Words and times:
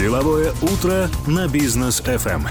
Деловое 0.00 0.54
утро 0.62 1.10
на 1.26 1.46
бизнес 1.46 2.00
FM. 2.00 2.48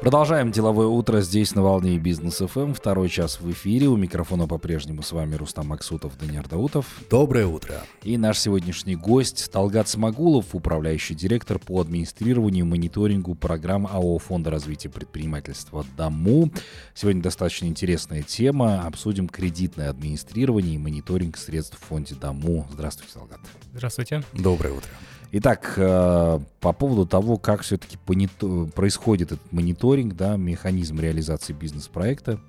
Продолжаем 0.00 0.50
деловое 0.50 0.88
утро 0.88 1.20
здесь 1.20 1.54
на 1.54 1.62
волне 1.62 1.98
бизнес 1.98 2.38
ФМ. 2.38 2.72
Второй 2.72 3.08
час 3.08 3.40
в 3.40 3.48
эфире. 3.52 3.86
У 3.86 3.96
микрофона 3.96 4.48
по-прежнему 4.48 5.02
с 5.02 5.12
вами 5.12 5.36
Рустам 5.36 5.68
Максутов, 5.68 6.18
Даниил 6.18 6.42
Даутов. 6.50 6.86
Доброе 7.08 7.46
утро. 7.46 7.80
И 8.02 8.18
наш 8.18 8.40
сегодняшний 8.40 8.96
гость 8.96 9.48
Талгат 9.52 9.88
Смогулов, 9.88 10.46
управляющий 10.52 11.14
директор 11.14 11.60
по 11.60 11.80
администрированию 11.80 12.64
и 12.64 12.68
мониторингу 12.68 13.36
программ 13.36 13.86
АО 13.86 14.18
Фонда 14.18 14.50
развития 14.50 14.88
предпринимательства 14.88 15.86
«Дому». 15.96 16.50
Сегодня 16.92 17.22
достаточно 17.22 17.66
интересная 17.66 18.22
тема. 18.22 18.84
Обсудим 18.84 19.28
кредитное 19.28 19.90
администрирование 19.90 20.74
и 20.74 20.78
мониторинг 20.78 21.36
средств 21.36 21.78
в 21.80 21.84
фонде 21.84 22.16
«Дому». 22.16 22.66
Здравствуйте, 22.72 23.14
Талгат. 23.14 23.38
Здравствуйте. 23.72 24.24
Доброе 24.32 24.72
утро. 24.74 24.90
Итак, 25.38 25.74
э, 25.76 26.40
по 26.60 26.72
поводу 26.72 27.04
того, 27.04 27.36
как 27.36 27.60
все-таки 27.60 27.98
происходит 27.98 29.32
этот 29.32 29.52
мониторинг, 29.52 30.14
да, 30.14 30.38
механизм 30.38 30.98
реализации 30.98 31.52
бизнес-проекта. 31.52 32.40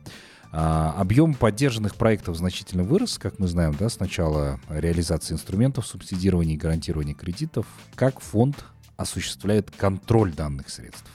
А, 0.53 0.93
объем 0.97 1.33
поддержанных 1.33 1.97
проектов 1.97 2.37
значительно 2.37 2.83
вырос, 2.83 3.17
как 3.17 3.39
мы 3.39 3.47
знаем, 3.47 3.75
да, 3.77 3.89
с 3.89 3.99
начала 3.99 4.61
реализации 4.69 5.33
инструментов 5.33 5.85
субсидирования 5.85 6.53
и 6.53 6.57
гарантирования 6.57 7.13
кредитов. 7.13 7.65
Как 7.93 8.21
фонд 8.21 8.63
осуществляет 8.95 9.69
контроль 9.69 10.31
данных 10.31 10.69
средств? 10.69 11.11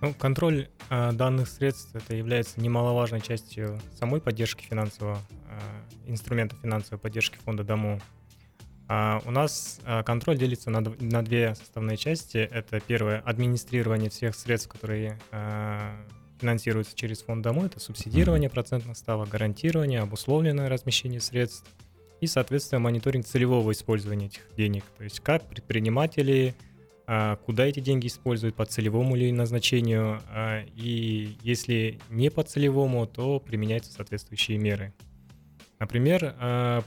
Ну, 0.00 0.12
контроль 0.14 0.68
э, 0.90 1.12
данных 1.12 1.48
средств 1.48 1.94
это 1.94 2.16
является 2.16 2.60
немаловажной 2.60 3.20
частью 3.20 3.80
самой 4.00 4.20
поддержки 4.20 4.64
финансового 4.64 5.20
э, 5.48 6.10
инструмента 6.10 6.56
финансовой 6.60 6.98
поддержки 6.98 7.38
фонда 7.44 7.62
Дому. 7.62 8.00
А 8.86 9.22
у 9.24 9.30
нас 9.30 9.80
а, 9.84 10.02
контроль 10.02 10.36
делится 10.36 10.70
на, 10.70 10.80
на 10.80 11.24
две 11.24 11.54
составные 11.54 11.96
части. 11.96 12.36
Это 12.36 12.80
первое 12.80 13.20
администрирование 13.20 14.10
всех 14.10 14.34
средств, 14.34 14.68
которые 14.68 15.18
а, 15.30 15.96
финансируются 16.38 16.94
через 16.94 17.22
фонд 17.22 17.42
домой. 17.42 17.66
Это 17.66 17.80
субсидирование 17.80 18.50
процентных 18.50 18.96
ставок, 18.98 19.30
гарантирование, 19.30 20.00
обусловленное 20.00 20.68
размещение 20.68 21.20
средств 21.20 21.64
и, 22.20 22.26
соответственно, 22.26 22.80
мониторинг 22.80 23.24
целевого 23.24 23.72
использования 23.72 24.26
этих 24.26 24.42
денег. 24.56 24.84
То 24.98 25.04
есть 25.04 25.20
как 25.20 25.48
предприниматели, 25.48 26.54
куда 27.44 27.66
эти 27.66 27.80
деньги 27.80 28.06
используют, 28.06 28.54
по 28.54 28.64
целевому 28.64 29.14
ли 29.14 29.30
назначению, 29.30 30.22
и 30.74 31.36
если 31.42 31.98
не 32.08 32.30
по 32.30 32.42
целевому, 32.42 33.06
то 33.06 33.40
применяются 33.40 33.92
соответствующие 33.92 34.56
меры. 34.56 34.94
Например, 35.78 36.34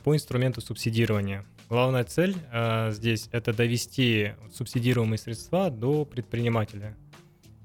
по 0.04 0.16
инструменту 0.16 0.62
субсидирования– 0.62 1.46
Главная 1.70 2.06
цель 2.06 2.36
э, 2.52 2.92
здесь 2.92 3.28
это 3.32 3.54
довести 3.54 4.34
субсидируемые 4.54 5.18
средства 5.18 5.70
до 5.70 6.06
предпринимателя. 6.06 6.96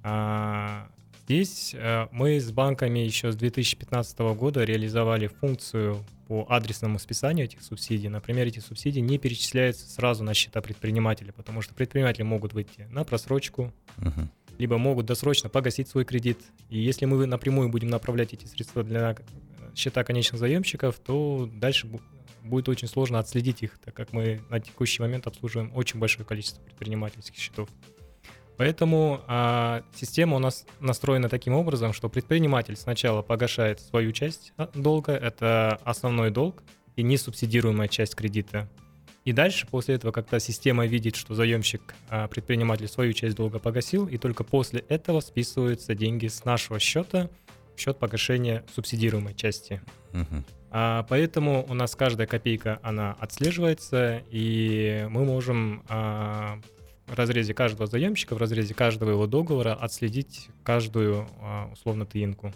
А, 0.03 0.89
здесь 1.25 1.72
э, 1.72 2.09
мы 2.11 2.41
с 2.41 2.50
банками 2.50 2.98
еще 2.98 3.31
с 3.31 3.36
2015 3.36 4.19
года 4.34 4.64
реализовали 4.64 5.28
функцию 5.28 6.05
по 6.27 6.44
адресному 6.48 6.98
списанию 6.98 7.47
этих 7.47 7.62
субсидий. 7.62 8.09
Например, 8.09 8.44
эти 8.44 8.59
субсидии 8.59 8.98
не 8.98 9.19
перечисляются 9.19 9.89
сразу 9.89 10.25
на 10.25 10.34
счета 10.34 10.61
предпринимателя, 10.61 11.33
потому 11.33 11.62
что 11.62 11.72
предприниматели 11.75 12.25
могут 12.25 12.55
выйти 12.55 12.89
на 12.91 13.05
просрочку, 13.05 13.72
uh-huh. 13.98 14.27
либо 14.59 14.78
могут 14.78 15.06
досрочно 15.06 15.48
погасить 15.48 15.89
свой 15.89 16.05
кредит. 16.05 16.39
И 16.70 16.78
если 16.81 17.05
мы 17.05 17.27
напрямую 17.27 17.69
будем 17.69 17.89
направлять 17.89 18.33
эти 18.33 18.47
средства 18.47 18.83
для 18.83 19.16
счета 19.77 20.03
конечных 20.03 20.41
заемщиков, 20.41 20.98
то 20.98 21.48
дальше 21.53 21.87
будет 22.43 22.69
очень 22.69 22.89
сложно 22.89 23.19
отследить 23.19 23.62
их, 23.62 23.79
так 23.79 23.95
как 23.95 24.12
мы 24.12 24.41
на 24.51 24.61
текущий 24.61 25.03
момент 25.03 25.27
обслуживаем 25.27 25.73
очень 25.75 25.98
большое 25.98 26.25
количество 26.27 26.62
предпринимательских 26.62 27.39
счетов. 27.39 27.69
Поэтому 28.57 29.23
а, 29.27 29.83
система 29.95 30.37
у 30.37 30.39
нас 30.39 30.67
настроена 30.79 31.29
таким 31.29 31.55
образом, 31.55 31.93
что 31.93 32.09
предприниматель 32.09 32.77
сначала 32.77 33.22
погашает 33.22 33.81
свою 33.81 34.12
часть 34.12 34.53
долга, 34.75 35.12
это 35.12 35.81
основной 35.84 36.31
долг 36.31 36.62
и 36.97 37.03
несубсидируемая 37.03 37.89
часть 37.89 38.15
кредита. 38.15 38.69
И 39.25 39.33
дальше, 39.33 39.66
после 39.71 39.95
этого, 39.95 40.11
когда 40.11 40.41
система 40.41 40.84
видит, 40.84 41.16
что 41.16 41.34
заемщик, 41.34 41.95
а, 42.09 42.28
предприниматель 42.28 42.89
свою 42.89 43.12
часть 43.12 43.37
долга 43.37 43.59
погасил, 43.59 44.06
и 44.06 44.19
только 44.19 44.45
после 44.45 44.81
этого 44.89 45.21
списываются 45.21 45.95
деньги 45.95 46.27
с 46.27 46.45
нашего 46.45 46.78
счета 46.78 47.31
в 47.77 47.81
счет 47.81 47.99
погашения 47.99 48.65
субсидируемой 48.75 49.34
части. 49.34 49.81
Uh-huh. 50.12 50.45
А, 50.75 51.05
поэтому 51.06 51.66
у 51.69 51.75
нас 51.75 51.94
каждая 51.94 52.27
копейка, 52.27 52.81
она 52.83 53.15
отслеживается, 53.21 54.22
и 54.31 55.06
мы 55.10 55.27
можем 55.27 55.83
а, 55.87 56.59
в 57.06 57.15
разрезе 57.15 57.53
каждого 57.53 57.87
заемщика, 57.87 58.34
в 58.34 58.38
разрезе 58.38 58.72
каждого 58.72 59.10
его 59.10 59.27
договора 59.27 59.75
отследить 59.75 60.49
каждую, 60.65 61.28
а, 61.43 61.69
условно, 61.71 62.06
тыинку. 62.06 62.55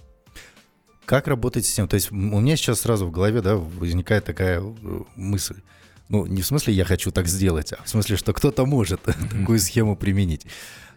Как 1.04 1.28
работает 1.28 1.66
система? 1.66 1.88
То 1.88 1.94
есть 1.96 2.10
у 2.10 2.14
меня 2.14 2.56
сейчас 2.56 2.80
сразу 2.80 3.06
в 3.06 3.10
голове 3.10 3.42
да, 3.42 3.56
возникает 3.56 4.24
такая 4.24 4.60
э, 4.60 4.72
мысль. 5.14 5.60
Ну, 6.08 6.24
не 6.24 6.40
в 6.40 6.46
смысле 6.46 6.72
я 6.72 6.86
хочу 6.86 7.10
так 7.10 7.26
сделать, 7.26 7.74
а 7.74 7.82
в 7.84 7.88
смысле, 7.88 8.16
что 8.16 8.32
кто-то 8.32 8.64
может 8.64 9.02
такую 9.30 9.58
схему 9.58 9.94
применить. 9.94 10.46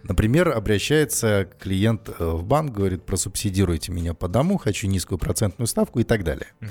Например, 0.03 0.49
обращается 0.49 1.49
клиент 1.59 2.09
э, 2.09 2.25
в 2.25 2.45
банк, 2.45 2.73
говорит, 2.73 3.05
просубсидируйте 3.05 3.91
меня 3.91 4.13
по 4.13 4.29
дому, 4.29 4.57
хочу 4.57 4.87
низкую 4.87 5.17
процентную 5.17 5.67
ставку 5.67 5.99
и 5.99 6.03
так 6.05 6.23
далее. 6.23 6.47
Э, 6.61 6.67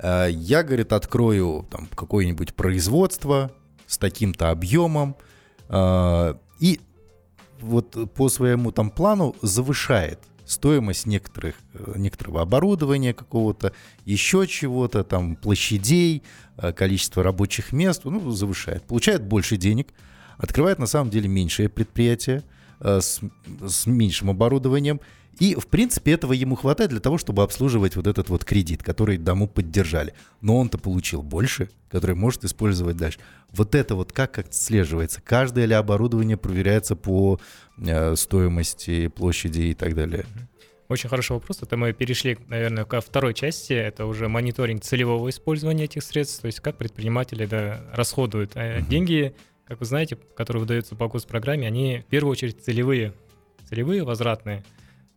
я, 0.00 0.62
говорит, 0.62 0.92
открою 0.92 1.66
там 1.70 1.88
какое-нибудь 1.94 2.54
производство 2.54 3.50
с 3.86 3.98
таким-то 3.98 4.50
объемом 4.50 5.16
э, 5.68 6.34
и 6.60 6.80
вот 7.60 8.14
по 8.14 8.28
своему 8.28 8.70
там 8.70 8.90
плану 8.90 9.34
завышает 9.42 10.20
стоимость 10.44 11.06
некоторых, 11.06 11.56
э, 11.74 11.94
некоторого 11.96 12.42
оборудования 12.42 13.12
какого-то, 13.12 13.72
еще 14.04 14.46
чего-то, 14.46 15.04
там, 15.04 15.36
площадей, 15.36 16.22
количество 16.74 17.22
рабочих 17.22 17.72
мест, 17.72 18.02
ну, 18.04 18.30
завышает. 18.30 18.84
Получает 18.84 19.22
больше 19.22 19.56
денег, 19.56 19.88
открывает 20.38 20.78
на 20.78 20.86
самом 20.86 21.10
деле 21.10 21.28
меньшее 21.28 21.68
предприятие 21.68 22.42
с, 22.80 23.20
с 23.66 23.86
меньшим 23.86 24.30
оборудованием– 24.30 25.00
и, 25.38 25.54
в 25.54 25.66
принципе, 25.68 26.12
этого 26.12 26.32
ему 26.32 26.56
хватает 26.56 26.90
для 26.90 27.00
того, 27.00 27.16
чтобы 27.16 27.42
обслуживать 27.42 27.94
вот 27.96 28.06
этот 28.06 28.28
вот 28.28 28.44
кредит, 28.44 28.82
который 28.82 29.18
дому 29.18 29.46
поддержали. 29.46 30.14
Но 30.40 30.56
он-то 30.56 30.78
получил 30.78 31.22
больше, 31.22 31.70
который 31.88 32.16
может 32.16 32.44
использовать 32.44 32.96
дальше. 32.96 33.20
Вот 33.52 33.74
это 33.74 33.94
вот 33.94 34.12
как 34.12 34.38
отслеживается? 34.38 35.20
Каждое 35.24 35.66
ли 35.66 35.74
оборудование 35.74 36.36
проверяется 36.36 36.96
по 36.96 37.38
э, 37.78 38.16
стоимости, 38.16 39.08
площади 39.08 39.60
и 39.60 39.74
так 39.74 39.94
далее? 39.94 40.26
Очень 40.88 41.10
хороший 41.10 41.32
вопрос. 41.32 41.62
Это 41.62 41.76
мы 41.76 41.92
перешли, 41.92 42.38
наверное, 42.48 42.84
ко 42.84 43.00
второй 43.00 43.34
части. 43.34 43.74
Это 43.74 44.06
уже 44.06 44.28
мониторинг 44.28 44.82
целевого 44.82 45.28
использования 45.28 45.84
этих 45.84 46.02
средств, 46.02 46.40
то 46.40 46.46
есть 46.46 46.60
как 46.60 46.78
предприниматели 46.78 47.44
да, 47.44 47.82
расходуют. 47.92 48.56
Uh-huh. 48.56 48.86
Деньги, 48.88 49.34
как 49.66 49.80
вы 49.80 49.86
знаете, 49.86 50.16
которые 50.34 50.62
выдаются 50.62 50.96
по 50.96 51.08
госпрограмме, 51.08 51.66
они 51.66 51.98
в 52.06 52.10
первую 52.10 52.32
очередь 52.32 52.64
целевые, 52.64 53.12
целевые, 53.68 54.02
возвратные. 54.02 54.64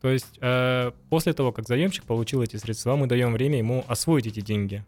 То 0.01 0.09
есть 0.09 0.37
э, 0.41 0.91
после 1.09 1.33
того, 1.33 1.51
как 1.51 1.67
заемщик 1.67 2.03
получил 2.05 2.41
эти 2.41 2.57
средства, 2.57 2.95
мы 2.95 3.07
даем 3.07 3.33
время 3.33 3.57
ему 3.59 3.85
освоить 3.87 4.25
эти 4.25 4.41
деньги. 4.41 4.83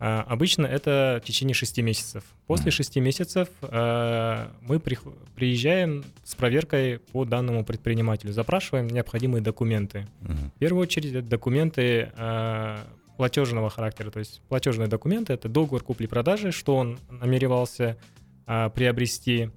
Э, 0.00 0.20
обычно 0.20 0.66
это 0.66 1.20
в 1.22 1.26
течение 1.26 1.54
6 1.54 1.78
месяцев. 1.78 2.24
После 2.46 2.70
6 2.70 2.96
месяцев 2.96 3.48
э, 3.60 4.48
мы 4.62 4.80
при, 4.80 4.98
приезжаем 5.34 6.04
с 6.24 6.34
проверкой 6.34 7.00
по 7.12 7.26
данному 7.26 7.64
предпринимателю, 7.64 8.32
запрашиваем 8.32 8.88
необходимые 8.88 9.42
документы. 9.42 10.06
В 10.20 10.58
первую 10.58 10.82
очередь 10.82 11.12
это 11.12 11.28
документы 11.28 12.10
э, 12.16 12.76
платежного 13.16 13.68
характера, 13.70 14.10
то 14.10 14.18
есть 14.18 14.42
платежные 14.48 14.88
документы, 14.88 15.32
это 15.32 15.48
договор 15.48 15.82
купли-продажи, 15.82 16.52
что 16.52 16.76
он 16.76 16.98
намеревался 17.10 17.98
э, 18.46 18.70
приобрести. 18.70 19.50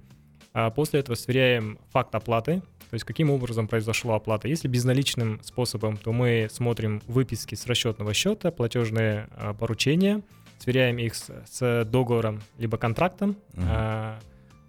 А 0.52 0.70
после 0.70 1.00
этого 1.00 1.14
сверяем 1.14 1.78
факт 1.90 2.14
оплаты, 2.14 2.62
то 2.90 2.94
есть 2.94 3.04
каким 3.04 3.30
образом 3.30 3.68
произошла 3.68 4.16
оплата. 4.16 4.48
Если 4.48 4.66
безналичным 4.66 5.40
способом, 5.44 5.96
то 5.96 6.12
мы 6.12 6.48
смотрим 6.50 7.00
выписки 7.06 7.54
с 7.54 7.66
расчетного 7.66 8.12
счета, 8.14 8.50
платежные 8.50 9.28
а, 9.36 9.54
поручения, 9.54 10.22
сверяем 10.58 10.98
их 10.98 11.14
с, 11.14 11.30
с 11.48 11.84
договором 11.84 12.42
либо 12.58 12.78
контрактом. 12.78 13.36
Uh-huh. 13.52 13.62
А, 13.68 14.18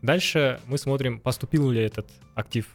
дальше 0.04 0.60
мы 0.68 0.78
смотрим, 0.78 1.20
поступил 1.20 1.72
ли 1.72 1.82
этот 1.82 2.08
актив. 2.36 2.68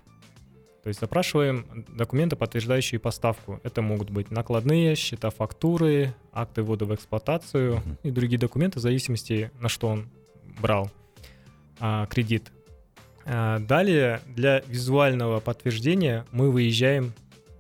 То 0.82 0.88
есть 0.88 0.98
запрашиваем 0.98 1.87
документы, 1.94 2.34
подтверждающие 2.34 2.99
поставку. 2.99 3.60
Это 3.62 3.82
могут 3.82 4.10
быть 4.10 4.32
накладные, 4.32 4.96
счета 4.96 5.31
фактуры, 5.31 6.12
акты 6.32 6.64
ввода 6.64 6.87
в 6.87 6.94
эксплуатацию 6.94 7.75
uh-huh. 7.75 7.96
и 8.02 8.10
другие 8.10 8.40
документы 8.40 8.81
в 8.81 8.82
зависимости 8.82 9.52
на 9.60 9.69
что 9.69 9.87
он 9.87 10.08
брал 10.60 10.90
а, 11.78 12.06
кредит. 12.06 12.50
А, 13.26 13.58
далее 13.58 14.20
для 14.26 14.61
визуального 14.69 15.40
подтверждения 15.40 16.25
мы 16.31 16.50
выезжаем 16.50 17.12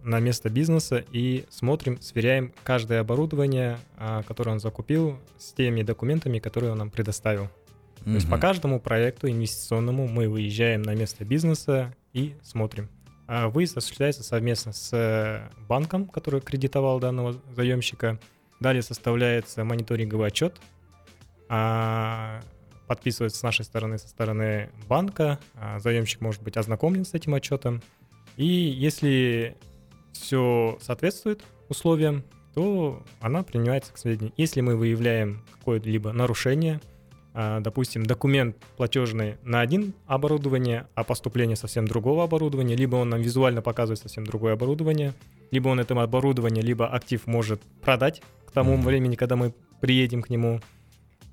на 0.02 0.20
место 0.20 0.48
бизнеса 0.48 1.04
и 1.10 1.44
смотрим, 1.50 2.00
сверяем 2.00 2.52
каждое 2.62 3.00
оборудование, 3.00 3.78
а, 3.96 4.22
которое 4.22 4.52
он 4.52 4.60
закупил, 4.60 5.18
с 5.36 5.52
теми 5.52 5.82
документами, 5.82 6.38
которые 6.38 6.72
он 6.72 6.78
нам 6.78 6.90
предоставил. 6.90 7.48
То 8.04 8.12
есть 8.12 8.30
по 8.30 8.38
каждому 8.38 8.78
проекту 8.78 9.28
инвестиционному 9.28 10.06
мы 10.06 10.28
выезжаем 10.28 10.82
на 10.82 10.94
место 10.94 11.24
бизнеса 11.24 11.92
и 12.12 12.36
смотрим. 12.40 12.88
А 13.26 13.48
Выезд 13.48 13.76
осуществляется 13.76 14.22
совместно 14.22 14.72
с 14.72 14.90
э, 14.92 15.50
банком, 15.66 16.06
который 16.06 16.40
кредитовал 16.40 17.00
данного 17.00 17.34
заемщика. 17.56 18.20
Далее 18.60 18.82
составляется 18.82 19.64
мониторинговый 19.64 20.28
отчет, 20.28 20.54
подписывается 22.86 23.38
с 23.38 23.42
нашей 23.42 23.64
стороны, 23.64 23.98
со 23.98 24.08
стороны 24.08 24.70
банка. 24.88 25.38
А 25.54 25.78
Заемщик 25.78 26.20
может 26.20 26.42
быть 26.42 26.56
ознакомлен 26.56 27.04
с 27.04 27.14
этим 27.14 27.34
отчетом. 27.34 27.82
И 28.36 28.46
если 28.46 29.56
все 30.12 30.78
соответствует 30.80 31.42
условиям, 31.68 32.24
то 32.54 33.02
она 33.20 33.42
принимается 33.42 33.92
к 33.92 33.98
сведению. 33.98 34.32
Если 34.36 34.60
мы 34.60 34.76
выявляем 34.76 35.44
какое-либо 35.58 36.12
нарушение, 36.12 36.80
а, 37.34 37.60
допустим, 37.60 38.06
документ 38.06 38.56
платежный 38.78 39.36
на 39.42 39.60
один 39.60 39.92
оборудование, 40.06 40.86
а 40.94 41.04
поступление 41.04 41.56
совсем 41.56 41.86
другого 41.86 42.24
оборудования, 42.24 42.74
либо 42.76 42.96
он 42.96 43.10
нам 43.10 43.20
визуально 43.20 43.60
показывает 43.60 43.98
совсем 43.98 44.24
другое 44.24 44.54
оборудование, 44.54 45.12
либо 45.50 45.68
он 45.68 45.78
это 45.78 46.00
оборудование, 46.00 46.62
либо 46.62 46.88
актив 46.88 47.26
может 47.26 47.60
продать 47.82 48.22
к 48.46 48.52
тому 48.52 48.76
Мгм. 48.76 48.86
времени, 48.86 49.16
когда 49.16 49.36
мы 49.36 49.52
приедем 49.82 50.22
к 50.22 50.30
нему. 50.30 50.60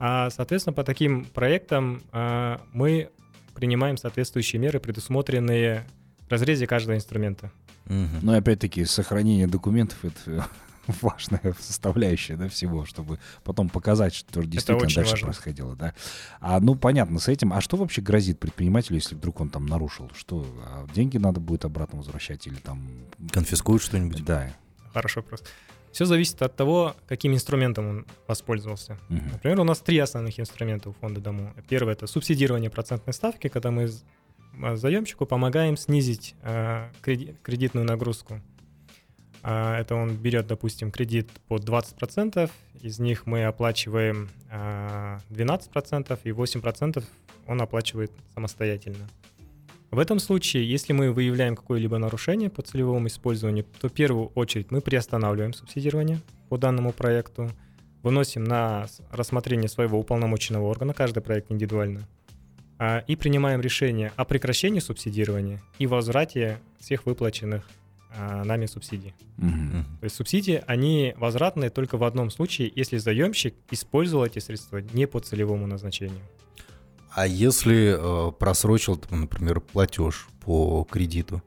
А, 0.05 0.29
соответственно, 0.31 0.73
по 0.73 0.83
таким 0.83 1.23
проектам 1.23 2.03
а, 2.11 2.59
мы 2.73 3.09
принимаем 3.55 3.95
соответствующие 3.95 4.59
меры, 4.59 4.81
предусмотренные 4.81 5.87
в 6.27 6.29
разрезе 6.29 6.67
каждого 6.67 6.97
инструмента. 6.97 7.53
Мгм. 7.85 8.19
Но 8.21 8.33
опять-таки 8.33 8.83
сохранение 8.83 9.47
документов 9.47 10.03
это 10.03 10.45
важная 11.01 11.55
составляющая 11.57 12.35
да, 12.35 12.49
всего, 12.49 12.83
чтобы 12.83 13.17
потом 13.45 13.69
показать, 13.69 14.13
что 14.13 14.43
действительно 14.43 14.93
дальше 14.93 15.11
важно. 15.11 15.27
происходило. 15.27 15.75
Да. 15.77 15.93
А 16.41 16.59
ну 16.59 16.75
понятно 16.75 17.19
с 17.19 17.29
этим. 17.29 17.53
А 17.53 17.61
что 17.61 17.77
вообще 17.77 18.01
грозит 18.01 18.41
предпринимателю, 18.41 18.97
если 18.97 19.15
вдруг 19.15 19.39
он 19.39 19.49
там 19.49 19.67
нарушил? 19.67 20.11
Что 20.17 20.45
а 20.65 20.85
деньги 20.93 21.17
надо 21.17 21.39
будет 21.39 21.63
обратно 21.63 21.99
возвращать 21.99 22.45
или 22.45 22.55
там? 22.55 22.89
Конфискуют 23.31 23.81
что-нибудь? 23.81 24.25
Да. 24.25 24.53
Хороший 24.91 25.19
вопрос. 25.19 25.43
Все 25.93 26.05
зависит 26.05 26.41
от 26.41 26.55
того, 26.55 26.95
каким 27.07 27.33
инструментом 27.35 27.87
он 27.87 28.05
воспользовался. 28.27 28.97
Мгм. 29.09 29.29
Например, 29.33 29.59
у 29.59 29.63
нас 29.63 29.79
три 29.79 29.99
основных 29.99 30.39
инструмента 30.39 30.89
у 30.89 30.93
фонда 30.93 31.21
Дому. 31.21 31.53
Первое 31.69 31.93
это 31.93 32.07
субсидирование 32.07 32.71
процентной 32.71 33.13
ставки, 33.13 33.47
когда 33.47 33.69
мы 33.69 33.87
а, 34.61 34.75
заемщику 34.75 35.27
помогаем 35.27 35.77
снизить 35.77 36.33
а, 36.41 36.89
креди- 37.01 37.35
кредитную 37.43 37.85
нагрузку. 37.85 38.41
А, 39.43 39.79
Это 39.79 39.93
он 39.93 40.15
берет, 40.15 40.47
допустим, 40.47 40.91
кредит 40.91 41.29
под 41.47 41.63
20%, 41.63 42.49
из 42.81 42.97
них 42.97 43.27
мы 43.27 43.43
оплачиваем 43.45 44.29
а, 44.49 45.19
12%, 45.29 46.19
и 46.23 46.29
8% 46.29 47.03
он 47.45 47.61
оплачивает 47.61 48.11
самостоятельно. 48.33 49.07
В 49.93 49.99
этом 49.99 50.17
случае, 50.17 50.67
если 50.67 50.91
мы 50.91 51.11
выявляем 51.11 51.55
какое-либо 51.55 51.99
нарушение 51.99 52.49
по 52.49 52.63
целевому 52.63 53.05
использованию, 53.05 53.63
то 53.79 53.89
в 53.89 53.93
первую 53.93 54.29
очередь 54.33 54.71
мы 54.71 54.81
приостанавливаем 54.81 55.53
субсидирование 55.53 56.19
по 56.49 56.57
данному 56.57 56.91
проекту, 56.91 57.51
выносим 58.01 58.43
на 58.43 58.87
рассмотрение 59.11 59.69
своего 59.69 59.99
уполномоченного 59.99 60.65
органа, 60.65 60.95
каждый 60.95 61.21
проект 61.21 61.51
индивидуально, 61.51 62.07
а, 62.79 63.03
и 63.05 63.15
принимаем 63.15 63.61
решение 63.61 64.11
о 64.15 64.25
прекращении 64.25 64.79
субсидирования 64.79 65.61
и 65.77 65.85
возврате 65.85 66.57
всех 66.79 67.05
выплаченных 67.05 67.63
а, 68.17 68.43
нами 68.43 68.65
субсидий. 68.65 69.13
Мгм. 69.37 69.85
То 69.99 70.05
есть 70.05 70.15
субсидии, 70.15 70.63
они 70.65 71.13
возвратные 71.17 71.69
только 71.69 71.99
в 71.99 72.03
одном 72.03 72.31
случае, 72.31 72.71
если 72.75 72.97
заемщик 72.97 73.53
использовал 73.69 74.25
эти 74.25 74.39
средства 74.39 74.81
не 74.93 75.05
по 75.05 75.19
целевому 75.19 75.67
назначению. 75.67 76.21
А 77.15 77.27
если 77.27 77.95
э, 77.97 78.31
просрочил, 78.31 78.99
например, 79.11 79.61
платеж 79.61 80.27
по 80.41 80.83
кредиту? 80.89 81.43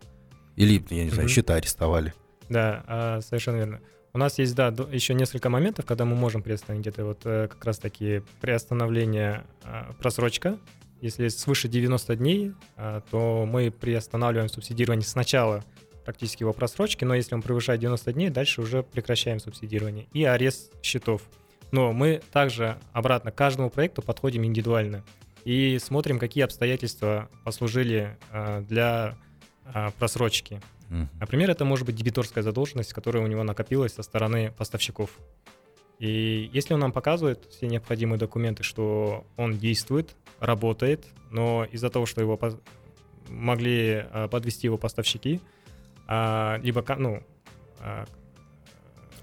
Или, 0.54 0.82
я 0.90 1.04
не 1.04 1.10
знаю, 1.10 1.26
Мгм. 1.26 1.34
счета 1.34 1.54
арестовали? 1.54 2.14
Да, 2.48 2.84
а, 2.86 3.20
совершенно 3.20 3.56
верно. 3.56 3.80
У 4.14 4.18
нас 4.18 4.38
есть, 4.38 4.54
да, 4.54 4.68
еще 4.90 5.12
несколько 5.12 5.50
моментов, 5.50 5.84
когда 5.84 6.04
мы 6.04 6.14
можем 6.14 6.42
приостановить. 6.42 6.86
Это 6.86 7.04
вот 7.04 7.20
э, 7.24 7.48
как 7.48 7.64
раз-таки 7.64 8.22
приостановление, 8.40 9.44
а, 9.64 9.92
просрочка. 9.98 10.58
Если 11.02 11.28
свыше 11.28 11.68
90 11.68 12.16
дней, 12.16 12.52
а, 12.76 13.02
то 13.10 13.44
мы 13.44 13.70
приостанавливаем 13.70 14.48
субсидирование 14.48 15.04
сначала 15.04 15.64
практически 16.04 16.44
его 16.44 16.52
просрочки, 16.52 17.04
но 17.04 17.14
если 17.14 17.34
он 17.34 17.42
превышает 17.42 17.80
90 17.80 18.12
дней, 18.12 18.30
дальше 18.30 18.62
уже 18.62 18.84
прекращаем 18.84 19.40
субсидирование. 19.40 20.06
И 20.12 20.24
арест 20.24 20.72
счетов. 20.82 21.22
Но 21.72 21.92
мы 21.92 22.22
также 22.32 22.78
обратно 22.92 23.32
к 23.32 23.34
каждому 23.34 23.68
проекту 23.68 24.00
подходим 24.00 24.44
индивидуально 24.44 25.04
и 25.46 25.78
смотрим, 25.78 26.18
какие 26.18 26.42
обстоятельства 26.42 27.30
послужили 27.44 28.18
а, 28.32 28.62
для 28.62 29.14
а, 29.64 29.92
просрочки. 29.92 30.60
Например, 31.20 31.50
это 31.50 31.64
может 31.64 31.86
быть 31.86 31.94
дебиторская 31.94 32.42
задолженность, 32.42 32.92
которая 32.92 33.22
у 33.22 33.26
него 33.28 33.44
накопилась 33.44 33.94
со 33.94 34.02
стороны 34.02 34.52
поставщиков. 34.58 35.10
И 36.00 36.50
если 36.52 36.74
он 36.74 36.80
нам 36.80 36.92
показывает 36.92 37.44
все 37.50 37.68
необходимые 37.68 38.18
документы, 38.18 38.64
что 38.64 39.24
он 39.36 39.56
действует, 39.56 40.16
работает, 40.40 41.06
но 41.30 41.64
из-за 41.70 41.90
того, 41.90 42.06
что 42.06 42.20
его 42.20 42.34
пос- 42.34 42.60
могли 43.28 44.04
а, 44.10 44.26
подвести 44.28 44.66
его 44.66 44.78
поставщики, 44.78 45.40
а, 46.08 46.58
либо 46.62 46.84
ну, 46.98 47.22
а, 47.78 48.04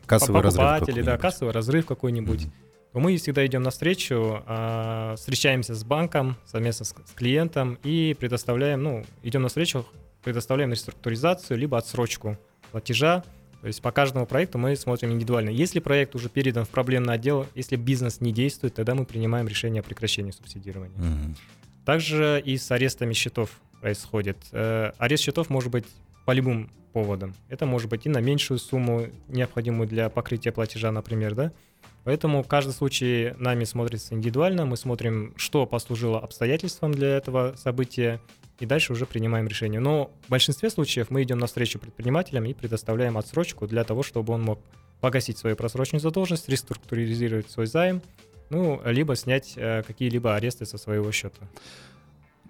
Кассовый 0.05 0.41
разрыв 0.41 0.63
покупатели, 0.63 1.01
да, 1.01 1.01
какой-нибудь. 1.01 1.21
кассовый 1.21 1.53
разрыв 1.53 1.85
какой-нибудь, 1.85 2.43
Мгм. 2.45 2.53
То 2.93 2.99
мы 2.99 3.17
всегда 3.17 3.45
идем 3.45 3.63
навстречу, 3.63 4.43
а, 4.45 5.15
встречаемся 5.17 5.73
с 5.73 5.83
банком, 5.83 6.37
совместно 6.45 6.85
с, 6.85 6.93
клиентом 7.15 7.79
и 7.83 8.15
предоставляем, 8.19 8.83
ну, 8.83 9.03
идем 9.23 9.41
навстречу, 9.41 9.85
предоставляем 10.23 10.71
реструктуризацию, 10.71 11.57
либо 11.57 11.77
отсрочку 11.77 12.37
платежа. 12.71 13.23
То 13.61 13.67
есть 13.67 13.81
по 13.81 13.91
каждому 13.91 14.27
проекту 14.27 14.59
мы 14.59 14.75
смотрим 14.75 15.11
индивидуально. 15.11 15.49
Если 15.49 15.79
проект 15.79 16.15
уже 16.15 16.29
передан 16.29 16.65
в 16.65 16.69
проблемный 16.69 17.15
отдел, 17.15 17.47
если 17.55 17.77
бизнес 17.77 18.21
не 18.21 18.31
действует, 18.31 18.75
тогда 18.75 18.93
мы 18.93 19.05
принимаем 19.05 19.47
решение 19.47 19.79
о 19.79 19.83
прекращении 19.83 20.31
субсидирования. 20.31 20.97
Мгм. 20.97 21.35
Также 21.85 22.41
и 22.45 22.57
с 22.57 22.69
арестами 22.71 23.13
счетов 23.13 23.49
происходит. 23.81 24.37
Э, 24.51 24.91
Арест 24.97 25.23
счетов 25.23 25.49
может 25.49 25.71
быть 25.71 25.85
по 26.25 26.31
любым 26.31 26.69
поводам. 26.93 27.33
Это 27.49 27.65
может 27.65 27.89
быть 27.89 28.05
и 28.05 28.09
на 28.09 28.19
меньшую 28.19 28.59
сумму, 28.59 29.07
необходимую 29.29 29.87
для 29.87 30.09
покрытия 30.09 30.51
платежа, 30.51 30.91
например, 30.91 31.33
да. 31.33 31.51
Поэтому 32.03 32.43
каждый 32.43 32.71
случай 32.71 33.33
нами 33.37 33.63
смотрится 33.63 34.13
индивидуально. 34.13 34.65
Мы 34.65 34.77
смотрим, 34.77 35.33
что 35.37 35.65
послужило 35.65 36.19
обстоятельством 36.19 36.93
для 36.93 37.15
этого 37.15 37.55
события, 37.57 38.19
и 38.59 38.65
дальше 38.65 38.93
уже 38.93 39.05
принимаем 39.05 39.47
решение. 39.47 39.79
Но 39.79 40.11
в 40.27 40.29
большинстве 40.29 40.69
случаев 40.69 41.09
мы 41.09 41.23
идем 41.23 41.37
навстречу 41.37 41.79
предпринимателям 41.79 42.45
и 42.45 42.53
предоставляем 42.53 43.17
отсрочку 43.17 43.67
для 43.67 43.83
того, 43.83 44.03
чтобы 44.03 44.33
он 44.33 44.41
мог 44.41 44.59
погасить 44.99 45.37
свою 45.37 45.55
просроченную 45.55 46.01
задолженность, 46.01 46.47
реструктуризировать 46.49 47.49
свой 47.49 47.67
займ, 47.67 48.01
ну, 48.49 48.81
либо 48.85 49.15
снять 49.15 49.53
э, 49.55 49.83
какие-либо 49.83 50.35
аресты 50.35 50.65
со 50.65 50.77
своего 50.77 51.11
счета. 51.11 51.47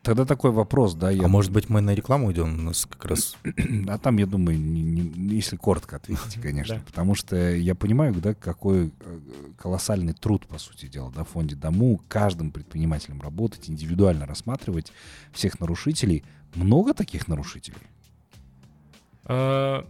Тогда 0.03 0.25
такой 0.25 0.51
вопрос, 0.51 0.95
да, 0.95 1.10
я 1.10 1.25
А 1.25 1.27
может 1.29 1.51
быть, 1.51 1.69
мы 1.69 1.79
на 1.79 1.95
рекламу 1.95 2.29
идем? 2.33 2.60
У 2.60 2.62
нас 2.63 2.86
как 2.86 3.05
раз... 3.05 3.38
А 3.88 3.98
там, 3.98 4.17
я 4.17 4.25
думаю, 4.25 4.60
не- 4.60 4.81
не- 4.83 5.36
если 5.36 5.55
коротко 5.55 5.95
ответить, 5.95 6.36
конечно. 6.41 6.75
Да. 6.75 6.81
Потому 6.86 7.15
что 7.15 7.36
я 7.55 7.74
понимаю, 7.74 8.13
да, 8.15 8.33
какой 8.33 8.88
э, 8.88 9.19
колоссальный 9.57 10.13
труд, 10.13 10.45
по 10.45 10.57
сути 10.60 10.88
дела, 10.88 11.10
да, 11.15 11.24
в 11.24 11.29
фонде 11.29 11.55
Дому, 11.55 12.01
каждым 12.10 12.51
предпринимателем 12.51 13.22
работать, 13.22 13.69
индивидуально 13.69 14.25
рассматривать 14.25 14.91
всех 15.31 15.62
нарушителей. 15.62 16.25
Много 16.53 16.93
таких 16.93 17.29
нарушителей? 17.29 17.77
Э, 19.25 19.83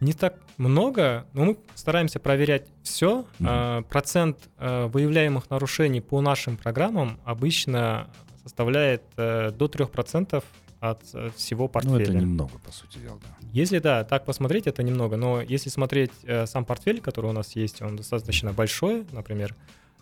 Не 0.00 0.12
так 0.12 0.36
много, 0.58 1.26
но 1.32 1.44
мы 1.44 1.56
стараемся 1.74 2.20
проверять 2.20 2.68
все. 2.84 3.26
Мгм. 3.40 3.82
Процент 3.90 4.48
э, 4.58 4.86
выявляемых 4.86 5.50
нарушений 5.50 6.00
по 6.00 6.20
нашим 6.20 6.56
программам 6.56 7.18
обычно 7.24 8.08
составляет 8.48 9.02
э, 9.16 9.50
до 9.50 9.66
3% 9.66 10.42
от 10.80 11.02
э, 11.12 11.30
всего 11.36 11.64
Ну, 11.64 11.68
портфеля. 11.68 12.02
это 12.02 12.14
немного, 12.14 12.58
по 12.64 12.72
сути 12.72 12.98
дела, 12.98 13.18
да. 13.22 13.36
Если 13.52 13.78
да, 13.78 14.04
так 14.04 14.24
посмотреть, 14.24 14.66
это 14.66 14.82
немного, 14.82 15.16
но 15.16 15.40
если 15.42 15.68
смотреть 15.68 16.12
э, 16.24 16.46
сам 16.46 16.64
портфель, 16.64 17.00
который 17.00 17.30
у 17.30 17.32
нас 17.32 17.56
есть, 17.56 17.82
он 17.82 17.96
достаточно 17.96 18.52
большой, 18.52 19.06
например, 19.12 19.54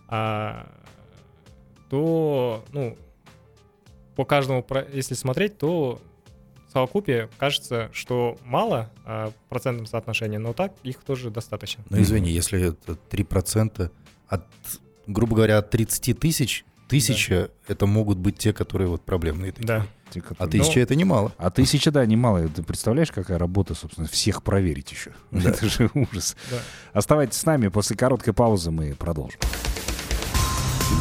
а, 0.09 0.69
то, 1.91 2.65
ну, 2.73 2.97
по 4.15 4.25
каждому, 4.25 4.65
если 4.93 5.15
смотреть, 5.15 5.59
то 5.59 6.01
в 6.69 6.73
совокупе 6.73 7.29
кажется, 7.39 7.91
что 7.93 8.39
мало 8.45 8.91
а, 9.05 9.31
в 9.31 9.49
процентном 9.49 9.87
соотношении, 9.87 10.37
но 10.37 10.53
так 10.53 10.73
их 10.85 10.99
тоже 11.03 11.31
достаточно. 11.31 11.83
Ну, 11.91 12.01
извини, 12.01 12.31
если 12.31 12.69
это 12.71 12.97
3% 13.11 13.91
от, 14.29 14.45
грубо 15.07 15.37
говоря, 15.37 15.59
от 15.59 15.71
30 15.71 16.19
тысяч, 16.19 16.65
тысяча 16.89 17.51
это 17.69 17.87
могут 17.87 18.19
быть 18.19 18.39
те, 18.39 18.53
которые 18.53 18.89
вот 18.89 19.03
проблемные 19.05 19.53
такие. 19.53 19.67
Да. 19.67 19.87
Те, 20.11 20.21
А 20.21 20.23
которые- 20.23 20.63
тысяча 20.63 20.81
это 20.81 20.95
немало. 20.95 21.33
А 21.37 21.51
тысяча, 21.51 21.91
да, 21.91 22.07
немало. 22.07 22.47
Ты 22.49 22.63
представляешь, 22.63 23.11
какая 23.11 23.39
работа, 23.39 23.75
собственно, 23.75 24.07
всех 24.07 24.43
проверить 24.43 24.93
еще? 24.93 25.11
Да. 25.33 25.51
Это 25.51 25.69
же 25.69 25.91
ужас. 25.95 26.37
Да. 26.51 26.59
Оставайтесь 26.93 27.39
с 27.39 27.45
нами, 27.45 27.69
после 27.69 27.97
короткой 27.97 28.33
паузы 28.33 28.71
мы 28.71 28.95
продолжим. 28.95 29.41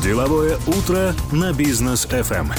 Деловое 0.03 0.57
утро 0.67 1.13
на 1.31 1.53
бизнес 1.53 2.05
FM. 2.07 2.51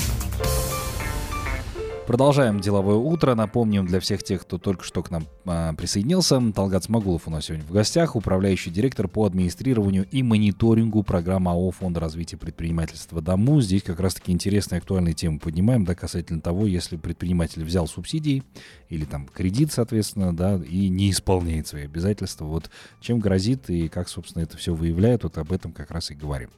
Продолжаем 2.06 2.60
деловое 2.60 2.94
утро. 2.94 3.34
Напомним 3.34 3.84
для 3.84 3.98
всех 3.98 4.22
тех, 4.22 4.42
кто 4.42 4.58
только 4.58 4.84
что 4.84 5.02
к 5.02 5.10
нам 5.10 5.26
а, 5.44 5.72
присоединился. 5.72 6.40
Талгат 6.52 6.84
Смогулов 6.84 7.26
у 7.26 7.32
нас 7.32 7.46
сегодня 7.46 7.66
в 7.66 7.72
гостях, 7.72 8.14
управляющий 8.14 8.70
директор 8.70 9.08
по 9.08 9.25
администрированию 9.25 10.06
и 10.12 10.22
мониторингу 10.22 11.02
программы 11.02 11.50
АО 11.50 11.72
Фонда 11.72 11.98
развития 11.98 12.36
предпринимательства 12.36 13.20
ДОМУ. 13.20 13.60
Здесь 13.60 13.82
как 13.82 13.98
раз-таки 13.98 14.30
интересные 14.30 14.78
актуальные 14.78 15.14
темы 15.14 15.40
поднимаем, 15.40 15.84
да, 15.84 15.96
касательно 15.96 16.40
того, 16.40 16.66
если 16.66 16.96
предприниматель 16.96 17.64
взял 17.64 17.88
субсидии 17.88 18.44
или 18.88 19.04
там 19.04 19.26
кредит, 19.26 19.72
соответственно, 19.72 20.34
да, 20.34 20.60
и 20.64 20.88
не 20.88 21.10
исполняет 21.10 21.66
свои 21.66 21.86
обязательства. 21.86 22.44
Вот 22.44 22.70
чем 23.00 23.18
грозит 23.18 23.68
и 23.68 23.88
как, 23.88 24.08
собственно, 24.08 24.44
это 24.44 24.56
все 24.56 24.72
выявляет, 24.75 25.25
вот 25.25 25.38
об 25.38 25.50
этом 25.50 25.72
как 25.72 25.90
раз 25.90 26.12
и 26.12 26.14
говорим. 26.14 26.50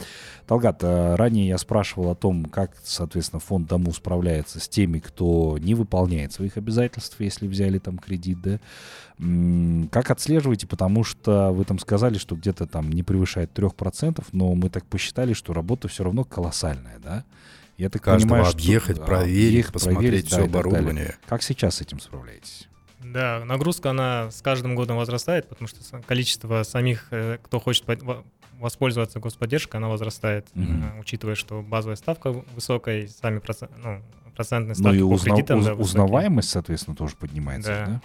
Талгат, 0.46 0.80
а, 0.82 1.16
ранее 1.16 1.48
я 1.48 1.56
спрашивал 1.56 2.10
о 2.10 2.14
том, 2.14 2.44
как, 2.44 2.76
соответственно, 2.84 3.40
фонд 3.40 3.66
ДОМУ 3.66 3.94
справляется 3.94 4.60
с 4.60 4.68
теми, 4.68 4.98
кто 4.98 5.37
не 5.58 5.74
выполняет 5.74 6.32
своих 6.32 6.56
обязательств, 6.56 7.16
если 7.20 7.46
взяли 7.46 7.78
там 7.78 7.98
кредит, 7.98 8.38
да. 8.40 8.58
Как 9.90 10.10
отслеживаете, 10.10 10.66
потому 10.66 11.04
что 11.04 11.50
вы 11.52 11.64
там 11.64 11.78
сказали, 11.78 12.18
что 12.18 12.36
где-то 12.36 12.66
там 12.66 12.90
не 12.90 13.02
превышает 13.02 13.50
3%, 13.56 14.24
но 14.32 14.54
мы 14.54 14.70
так 14.70 14.84
посчитали, 14.86 15.32
что 15.32 15.52
работа 15.52 15.88
все 15.88 16.04
равно 16.04 16.24
колоссальная, 16.24 16.98
да? 16.98 17.24
Я 17.76 17.90
так 17.90 18.02
Каждого 18.02 18.30
понимаю, 18.30 18.52
объехать, 18.52 18.96
что, 18.96 19.04
проверить, 19.04 19.48
объехать, 19.48 19.72
посмотреть 19.72 20.00
проверить, 20.00 20.26
все 20.26 20.36
да, 20.38 20.44
оборудование. 20.44 21.16
Как 21.28 21.42
сейчас 21.42 21.76
с 21.76 21.80
этим 21.80 22.00
справляетесь? 22.00 22.68
Да, 23.00 23.44
нагрузка, 23.44 23.90
она 23.90 24.30
с 24.32 24.42
каждым 24.42 24.74
годом 24.74 24.96
возрастает, 24.96 25.48
потому 25.48 25.68
что 25.68 25.78
количество 26.02 26.64
самих, 26.64 27.06
э, 27.12 27.38
кто 27.42 27.60
хочет 27.60 27.84
воспользоваться 28.58 29.20
господдержкой, 29.20 29.76
она 29.76 29.88
возрастает, 29.88 30.48
угу. 30.54 31.00
учитывая, 31.00 31.36
что 31.36 31.62
базовая 31.62 31.96
ставка 31.96 32.32
высокая, 32.54 33.02
и 33.02 33.06
сами 33.06 33.38
процент, 33.38 33.70
ну, 33.78 34.02
процентные 34.38 34.76
ставки 34.76 34.96
ну 34.96 35.06
и 35.06 35.10
по 35.10 35.14
узна, 35.14 35.34
кредитам. 35.34 35.58
Уз, 35.58 35.66
да, 35.66 35.74
узнаваемость, 35.74 36.50
соответственно, 36.50 36.96
тоже 36.96 37.16
поднимается, 37.16 37.70
да? 37.70 37.86
да? 37.86 38.00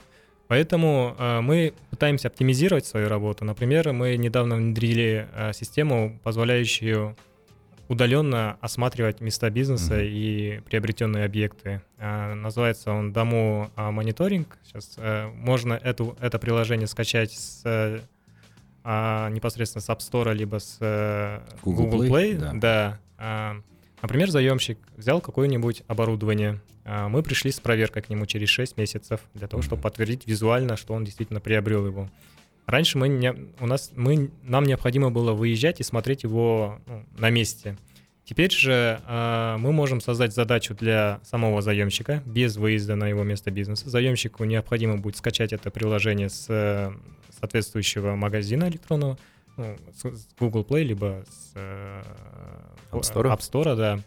Поэтому 0.47 1.15
э, 1.17 1.41
мы 1.41 1.73
пытаемся 1.91 2.27
оптимизировать 2.27 2.87
свою 2.87 3.07
работу. 3.07 3.45
Например, 3.45 3.93
мы 3.93 4.17
недавно 4.17 4.55
внедрили 4.55 5.27
э, 5.31 5.53
систему, 5.53 6.19
позволяющую 6.23 7.15
удаленно 7.87 8.57
осматривать 8.61 9.21
места 9.21 9.51
бизнеса 9.51 10.01
mm-hmm. 10.01 10.09
и 10.09 10.61
приобретенные 10.65 11.25
объекты. 11.25 11.83
Э, 11.97 12.33
называется 12.33 12.91
он 12.91 13.13
Дому 13.13 13.69
э, 13.75 13.91
мониторинг. 13.91 14.57
Сейчас 14.65 14.95
э, 14.97 15.27
можно 15.27 15.73
эту, 15.73 16.17
это 16.19 16.39
приложение 16.39 16.87
скачать 16.87 17.31
с, 17.31 17.61
э, 17.63 17.99
непосредственно 19.29 19.81
с 19.83 19.89
App 19.89 19.99
Store 19.99 20.33
либо 20.33 20.59
с 20.59 20.77
э, 20.81 21.41
Google, 21.61 21.85
Google 21.85 22.05
Play. 22.05 22.09
Play 22.09 22.37
да. 22.39 22.99
да. 23.17 23.55
Например, 24.03 24.29
заемщик 24.29 24.77
взял 24.98 25.22
какое-нибудь 25.22 25.83
оборудование, 25.88 26.60
а, 26.83 27.07
мы 27.07 27.24
пришли 27.24 27.51
с 27.51 27.62
проверкой 27.62 28.01
к 28.01 28.10
нему 28.10 28.25
через 28.25 28.50
6 28.50 28.75
месяцев 28.75 29.22
для 29.33 29.48
того, 29.48 29.63
чтобы 29.63 29.81
подтвердить 29.81 30.27
визуально, 30.27 30.75
что 30.75 30.93
он 30.93 31.05
действительно 31.05 31.39
приобрел 31.39 31.86
его. 31.86 32.10
Раньше 32.65 32.98
мы 32.98 33.07
не, 33.07 33.33
у 33.62 33.65
нас, 33.65 33.91
мы, 33.95 34.29
нам 34.43 34.65
необходимо 34.65 35.10
было 35.10 35.31
выезжать 35.31 35.79
и 35.79 35.83
смотреть 35.83 36.24
его 36.24 36.81
ну, 36.86 37.05
на 37.17 37.29
месте. 37.29 37.77
Теперь 38.25 38.51
же 38.51 39.00
э, 39.07 39.55
мы 39.60 39.72
можем 39.72 40.01
создать 40.01 40.33
задачу 40.33 40.75
для 40.75 41.22
самого 41.24 41.62
заемщика 41.62 42.22
без 42.25 42.57
выезда 42.57 42.95
на 42.95 43.07
его 43.07 43.24
место 43.24 43.51
бизнеса. 43.51 43.89
Заемщику 43.89 44.43
необходимо 44.43 44.98
будет 44.98 45.15
скачать 45.15 45.53
это 45.53 45.72
приложение 45.72 46.27
с 46.27 46.48
э, 46.50 46.91
соответствующего 47.39 48.15
магазина 48.15 48.67
электронного, 48.67 49.17
ну, 49.57 49.75
с 49.93 50.27
Google 50.39 50.63
Play, 50.63 50.83
либо 50.83 51.24
с 51.29 51.51
э, 51.55 52.01
App 52.91 53.01
Store. 53.01 53.25
App 53.25 53.39
Store, 53.39 53.75
да. 53.75 54.00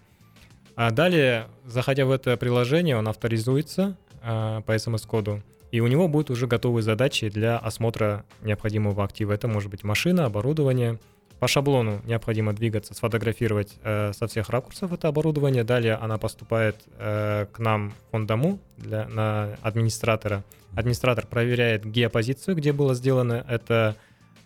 А 0.75 0.91
далее, 0.91 1.47
заходя 1.65 2.05
в 2.05 2.11
это 2.11 2.37
приложение, 2.37 2.97
он 2.97 3.09
авторизуется 3.09 3.97
э, 4.23 4.63
по 4.67 4.75
SMS-коду, 4.75 5.43
и 5.71 5.81
у 5.81 5.87
него 5.87 6.09
будут 6.09 6.31
уже 6.31 6.47
готовые 6.47 6.83
задачи 6.83 7.29
для 7.29 7.59
осмотра 7.59 8.25
необходимого 8.43 9.03
актива. 9.05 9.33
Это 9.33 9.49
может 9.49 9.71
быть 9.71 9.85
машина, 9.85 10.27
оборудование. 10.27 10.99
По 11.39 11.49
шаблону 11.49 12.01
необходимо 12.05 12.55
двигаться, 12.55 12.95
сфотографировать 12.95 13.77
э, 13.83 14.13
со 14.15 14.27
всех 14.27 14.49
ракурсов 14.49 14.93
это 14.93 15.09
оборудование. 15.09 15.65
Далее 15.65 15.95
она 15.95 16.17
поступает 16.17 16.77
э, 16.99 17.47
к 17.53 17.59
нам 17.59 17.91
в 17.91 18.11
фондому 18.11 18.59
для, 18.79 19.07
на 19.09 19.57
администратора. 19.61 20.45
Администратор 20.75 21.27
проверяет 21.27 21.85
геопозицию, 21.85 22.57
где 22.57 22.73
было 22.73 22.95
сделано 22.95 23.45
это 23.49 23.97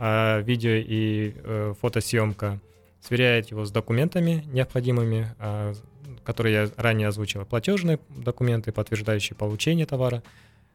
э, 0.00 0.42
видео 0.42 0.72
и 0.72 1.34
э, 1.36 1.74
фотосъемка 1.80 2.60
сверяет 3.00 3.50
его 3.50 3.64
с 3.64 3.70
документами 3.70 4.44
необходимыми, 4.52 5.34
а, 5.38 5.72
которые 6.24 6.54
я 6.54 6.70
ранее 6.76 7.08
озвучил, 7.08 7.44
платежные 7.44 7.98
документы, 8.10 8.72
подтверждающие 8.72 9.36
получение 9.36 9.86
товара. 9.86 10.22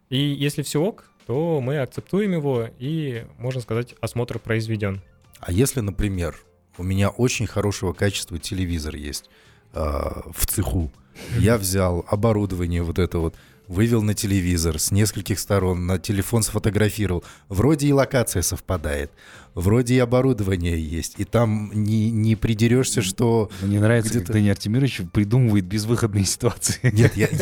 И 0.09 0.17
если 0.17 0.61
все 0.61 0.81
ок, 0.81 1.05
то 1.27 1.59
мы 1.61 1.79
акцептуем 1.79 2.33
его 2.33 2.67
и, 2.79 3.25
можно 3.37 3.61
сказать, 3.61 3.95
осмотр 4.01 4.39
произведен. 4.39 5.01
А 5.39 5.51
если, 5.51 5.81
например, 5.81 6.35
у 6.77 6.83
меня 6.83 7.09
очень 7.09 7.47
хорошего 7.47 7.93
качества 7.93 8.37
телевизор 8.37 8.95
есть 8.95 9.29
э, 9.73 9.79
в 9.79 10.45
цеху, 10.45 10.91
я 11.37 11.57
взял 11.57 12.05
оборудование 12.07 12.83
вот 12.83 12.99
это 12.99 13.19
вот, 13.19 13.35
вывел 13.67 14.01
на 14.01 14.13
телевизор 14.13 14.79
с 14.79 14.91
нескольких 14.91 15.39
сторон, 15.39 15.85
на 15.85 15.99
телефон 15.99 16.43
сфотографировал. 16.43 17.23
Вроде 17.49 17.87
и 17.87 17.93
локация 17.93 18.41
совпадает, 18.41 19.11
вроде 19.55 19.95
и 19.95 19.99
оборудование 19.99 20.79
есть, 20.79 21.15
и 21.17 21.23
там 21.23 21.71
не, 21.73 22.11
не 22.11 22.35
придерешься, 22.35 23.01
что... 23.01 23.49
Мне 23.61 23.79
нравится, 23.79 24.19
как 24.19 24.31
Даниил 24.31 24.51
Артемирович 24.51 25.01
придумывает 25.11 25.65
безвыходные 25.65 26.25
ситуации. 26.25 26.79
Нет, 26.83 27.15
я... 27.15 27.29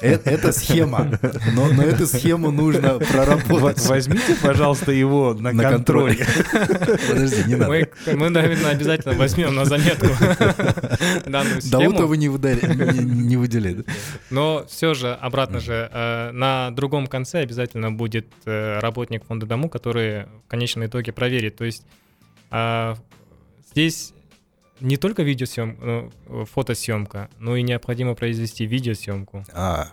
Э, 0.00 0.18
это 0.24 0.52
схема, 0.52 1.18
но 1.54 1.82
эту 1.82 2.06
схему 2.06 2.50
нужно 2.50 2.98
проработать. 2.98 3.86
Возьмите, 3.86 4.34
пожалуйста, 4.42 4.90
его 4.90 5.34
на 5.34 5.52
контроль. 5.56 6.18
Подожди, 7.08 7.44
не 7.46 7.54
надо. 7.54 7.88
Мы, 8.12 8.28
наверное, 8.30 8.72
обязательно 8.72 9.14
возьмем 9.14 9.54
на 9.54 9.64
заметку 9.64 10.08
данную 11.26 11.62
схему. 11.62 11.82
Даутова 11.82 12.14
не 12.14 12.28
выделяет. 12.28 13.86
Но 14.30 14.64
все 14.68 14.94
же, 14.94 15.12
обратно 15.14 15.60
же, 15.60 15.88
э, 15.92 16.30
на 16.32 16.70
другом 16.72 17.06
конце 17.06 17.40
обязательно 17.40 17.92
будет 17.92 18.26
э, 18.44 18.80
работник 18.80 19.24
фонда 19.24 19.46
дому, 19.46 19.68
который 19.68 20.21
в 20.44 20.48
конечном 20.48 20.86
итоге 20.86 21.12
проверит. 21.12 21.56
То 21.56 21.64
есть 21.64 21.84
а, 22.50 22.96
здесь 23.70 24.12
не 24.80 24.96
только 24.96 25.22
видеосъемка, 25.22 26.10
ну, 26.28 26.44
фотосъемка, 26.44 27.30
но 27.38 27.56
и 27.56 27.62
необходимо 27.62 28.14
произвести 28.14 28.66
видеосъемку. 28.66 29.44
А, 29.52 29.92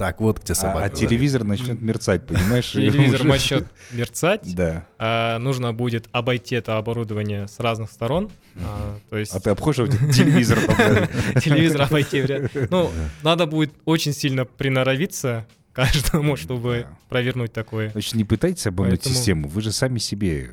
так, 0.00 0.18
вот 0.18 0.40
где 0.42 0.54
собака. 0.54 0.84
А, 0.84 0.86
а 0.86 0.88
телевизор 0.88 1.44
начнет 1.44 1.82
мерцать, 1.82 2.26
понимаешь? 2.26 2.70
Телевизор 2.72 3.22
начнет 3.24 3.66
мерцать. 3.90 4.54
Да. 4.54 4.86
А, 4.98 5.38
нужно 5.38 5.74
будет 5.74 6.08
обойти 6.10 6.54
это 6.54 6.78
оборудование 6.78 7.46
с 7.46 7.60
разных 7.60 7.90
сторон. 7.90 8.30
А, 8.64 8.98
то 9.10 9.18
есть... 9.18 9.34
а 9.34 9.40
ты 9.40 9.50
обходишь 9.50 9.90
телевизор? 10.16 10.58
Телевизор 11.42 11.82
обойти 11.82 12.22
вряд 12.22 12.50
Ну, 12.70 12.90
надо 13.22 13.44
будет 13.44 13.74
очень 13.84 14.14
сильно 14.14 14.46
приноровиться 14.46 15.46
каждому, 15.72 16.36
чтобы 16.36 16.86
провернуть 17.08 17.52
такое. 17.52 17.90
Значит, 17.90 18.14
не 18.14 18.24
пытайтесь 18.24 18.66
обмануть 18.66 19.04
систему. 19.04 19.48
Вы 19.48 19.62
же 19.62 19.72
сами 19.72 19.98
себе 19.98 20.50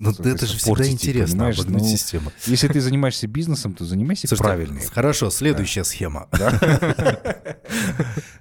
но 0.00 0.12
ну, 0.18 0.30
это 0.30 0.46
же 0.46 0.56
всегда 0.56 0.88
интересно, 0.88 1.48
обмануть 1.48 1.68
ну, 1.68 1.84
систему. 1.84 2.32
Если 2.46 2.68
ты 2.68 2.80
занимаешься 2.80 3.26
бизнесом, 3.26 3.74
то 3.74 3.84
занимайся 3.84 4.34
правильно. 4.36 4.80
Хорошо, 4.92 5.30
следующая 5.30 5.84
схема. 5.84 6.28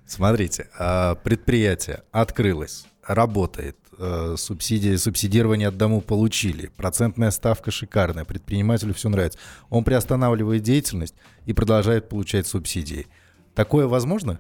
Смотрите, 0.06 0.70
а, 0.78 1.16
предприятие 1.16 2.04
открылось, 2.12 2.86
работает, 3.04 3.78
э, 3.98 4.36
субсидии, 4.38 4.96
субсидирование 4.98 5.70
от 5.70 5.78
дому 5.78 6.02
получили, 6.02 6.68
процентная 6.68 7.32
ставка 7.32 7.72
шикарная, 7.72 8.24
предпринимателю 8.24 8.94
все 8.94 9.10
нравится. 9.10 9.40
Он 9.70 9.84
приостанавливает 9.84 10.64
деятельность 10.64 11.16
и 11.46 11.54
продолжает 11.54 12.08
получать 12.08 12.46
субсидии. 12.46 13.08
Такое 13.56 13.88
возможно? 13.88 14.40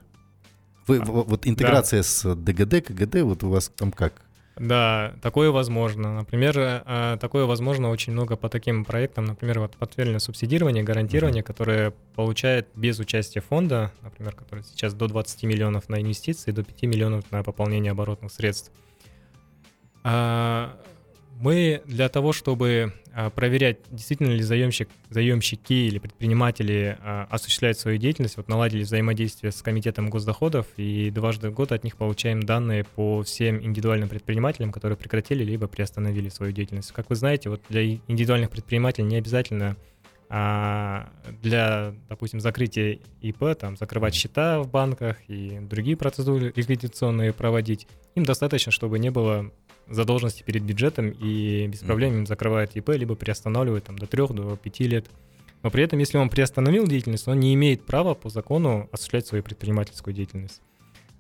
Вы, 0.88 1.00
а, 1.00 1.04
вот 1.04 1.48
интеграция 1.48 2.00
да. 2.00 2.04
с 2.04 2.36
ДГД, 2.36 2.86
КГД, 2.88 3.22
вот 3.22 3.44
у 3.44 3.50
вас 3.50 3.72
там 3.76 3.92
как? 3.92 4.26
Да, 4.58 5.14
такое 5.22 5.52
возможно. 5.52 6.16
Например, 6.16 6.56
э, 6.58 7.18
такое 7.20 7.46
возможно 7.46 7.90
очень 7.90 8.14
много 8.14 8.38
по 8.38 8.48
таким 8.48 8.86
проектам, 8.86 9.26
например, 9.26 9.60
вот 9.60 9.76
портфельное 9.76 10.20
субсидирование, 10.20 10.82
гарантирование, 10.84 11.44
mm-hmm. 11.44 11.48
которое 11.48 11.94
получает 12.16 12.70
без 12.74 12.98
участия 13.00 13.42
фонда, 13.42 13.92
например, 14.02 14.34
который 14.34 14.64
сейчас 14.64 14.94
до 14.94 15.08
20 15.08 15.44
миллионов 15.44 15.90
на 15.90 16.02
инвестиции, 16.02 16.52
до 16.52 16.64
5 16.64 16.84
миллионов 16.84 17.26
на 17.32 17.44
пополнение 17.44 17.92
оборотных 17.92 18.32
средств. 18.32 18.72
А, 20.04 20.78
Мы 21.40 21.82
для 21.86 22.08
того, 22.08 22.32
чтобы 22.32 22.94
а, 23.14 23.30
проверять, 23.30 23.80
действительно 23.92 24.32
ли 24.32 24.42
заемщик, 24.42 24.90
заемщики 25.10 25.74
или 25.74 26.00
предприниматели 26.00 26.98
а, 27.02 27.28
осуществляют 27.30 27.78
свою 27.78 27.98
деятельность, 27.98 28.38
вот 28.38 28.48
наладили 28.48 28.84
взаимодействие 28.84 29.52
с 29.52 29.62
комитетом 29.62 30.10
госдоходов, 30.10 30.68
и 30.78 31.12
дважды 31.12 31.50
в 31.50 31.54
год 31.54 31.74
от 31.74 31.84
них 31.84 31.98
получаем 31.98 32.42
данные 32.42 32.86
по 32.86 33.22
всем 33.24 33.62
индивидуальным 33.62 34.08
предпринимателям, 34.08 34.72
которые 34.72 34.98
прекратили 34.98 35.44
либо 35.44 35.68
приостановили 35.68 36.30
свою 36.30 36.54
деятельность. 36.54 36.94
Как 36.94 37.10
вы 37.10 37.16
знаете, 37.16 37.50
вот 37.50 37.62
для 37.70 37.86
индивидуальных 37.86 38.50
предпринимателей 38.50 39.06
не 39.06 39.18
обязательно 39.18 39.76
а 40.28 41.10
для, 41.44 41.94
допустим, 42.10 42.40
закрытия 42.40 43.00
ИП, 43.22 43.56
там, 43.60 43.78
закрывать 43.78 44.16
счета 44.16 44.60
в 44.60 44.70
банках 44.70 45.18
и 45.28 45.60
другие 45.62 45.96
процедуры 45.96 46.52
ликвидационные 46.56 47.32
проводить, 47.32 47.88
им 48.16 48.26
достаточно, 48.26 48.72
чтобы 48.72 48.98
не 48.98 49.12
было 49.12 49.52
задолженности 49.90 50.44
перед 50.44 50.64
бюджетом 50.64 51.10
и 51.10 51.68
без 51.68 51.80
проблем 51.80 52.14
им 52.14 52.26
закрывают 52.26 52.76
ИП, 52.76 52.90
либо 52.90 53.16
приостанавливают 53.16 53.86
там, 53.86 53.98
до 53.98 54.08
3 54.08 54.28
до 54.30 54.58
5 54.58 54.80
лет. 54.82 55.06
Но 55.64 55.72
при 55.72 55.84
этом, 55.84 56.00
если 56.00 56.18
он 56.18 56.30
приостановил 56.30 56.88
деятельность, 56.88 57.28
он 57.28 57.40
не 57.40 57.54
имеет 57.56 57.86
права 57.86 58.14
по 58.14 58.30
закону 58.30 58.90
осуществлять 58.92 59.26
свою 59.26 59.44
предпринимательскую 59.44 60.14
деятельность. 60.14 60.62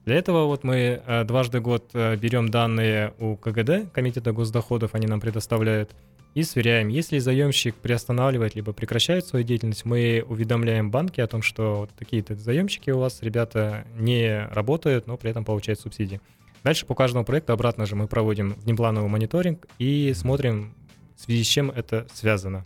Для 0.05 0.15
этого 0.15 0.45
вот 0.45 0.63
мы 0.63 1.01
э, 1.03 1.23
дважды 1.23 1.59
год 1.59 1.89
э, 1.93 2.15
берем 2.15 2.49
данные 2.49 3.13
у 3.17 3.35
КГД, 3.37 3.91
Комитета 3.91 4.33
госдоходов, 4.33 4.93
они 4.93 5.07
нам 5.07 5.19
предоставляют, 5.19 5.95
и 6.35 6.43
сверяем. 6.43 6.89
Если 6.89 7.17
заемщик 7.17 7.75
приостанавливает 7.75 8.55
либо 8.55 8.73
прекращает 8.73 9.25
свою 9.25 9.43
деятельность, 9.45 9.85
мы 9.85 10.23
уведомляем 10.27 10.91
банки 10.91 11.21
о 11.21 11.27
том, 11.27 11.41
что 11.41 11.77
вот 11.77 11.89
такие-то 11.97 12.35
заемщики 12.35 12.91
у 12.91 12.99
вас, 12.99 13.21
ребята, 13.21 13.87
не 13.97 14.45
работают, 14.51 15.07
но 15.07 15.17
при 15.17 15.31
этом 15.31 15.45
получают 15.45 15.79
субсидии. 15.79 16.21
Дальше 16.65 16.87
по 16.87 16.95
каждому 16.95 17.23
проекту 17.23 17.53
обратно 17.53 17.85
же 17.85 17.95
мы 17.95 18.07
проводим 18.07 18.55
внеплановый 18.63 19.07
мониторинг 19.07 19.67
и 19.77 20.11
смотрим, 20.15 20.73
в 21.15 21.21
связи 21.21 21.43
с 21.43 21.47
чем 21.47 21.69
это 21.69 22.07
связано. 22.11 22.65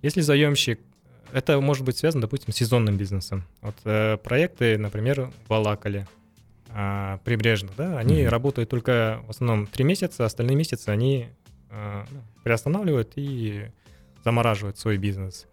Если 0.00 0.20
заемщик, 0.20 0.78
это 1.32 1.60
может 1.60 1.84
быть 1.84 1.98
связано, 1.98 2.20
допустим, 2.20 2.52
с 2.52 2.56
сезонным 2.56 2.96
бизнесом. 2.96 3.42
Вот 3.60 3.74
э, 3.82 4.16
проекты, 4.18 4.78
например, 4.78 5.32
в 5.48 5.52
Алакале, 5.52 6.06
э, 6.68 7.18
прибрежных, 7.24 7.74
да, 7.76 7.98
они 7.98 8.20
mm-hmm. 8.20 8.28
работают 8.28 8.68
только 8.70 9.24
в 9.26 9.30
основном 9.30 9.66
три 9.66 9.84
месяца, 9.84 10.24
остальные 10.24 10.56
месяцы 10.56 10.90
они 10.90 11.26
э, 11.70 12.04
приостанавливают 12.44 13.14
и 13.16 13.72
замораживают 14.22 14.78
свой 14.78 14.98
бизнес. 14.98 15.48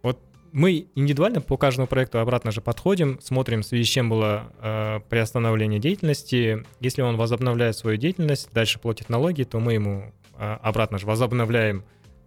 Вот 0.00 0.18
мы 0.52 0.88
индивидуально 0.94 1.40
по 1.40 1.56
каждому 1.56 1.86
проекту 1.86 2.18
обратно 2.18 2.50
же 2.50 2.60
подходим, 2.60 3.18
смотрим, 3.20 3.62
в 3.62 3.66
связи 3.66 3.84
с 3.84 3.88
чем 3.88 4.08
было 4.08 4.52
э, 4.60 5.00
приостановление 5.08 5.80
деятельности. 5.80 6.64
Если 6.80 7.02
он 7.02 7.16
возобновляет 7.16 7.76
свою 7.76 7.96
деятельность, 7.96 8.50
дальше 8.52 8.78
платит 8.78 9.08
налоги, 9.08 9.44
то 9.44 9.60
мы 9.60 9.74
ему 9.74 10.12
э, 10.36 10.58
обратно 10.62 10.98
же 10.98 11.06
возобновляем 11.06 11.84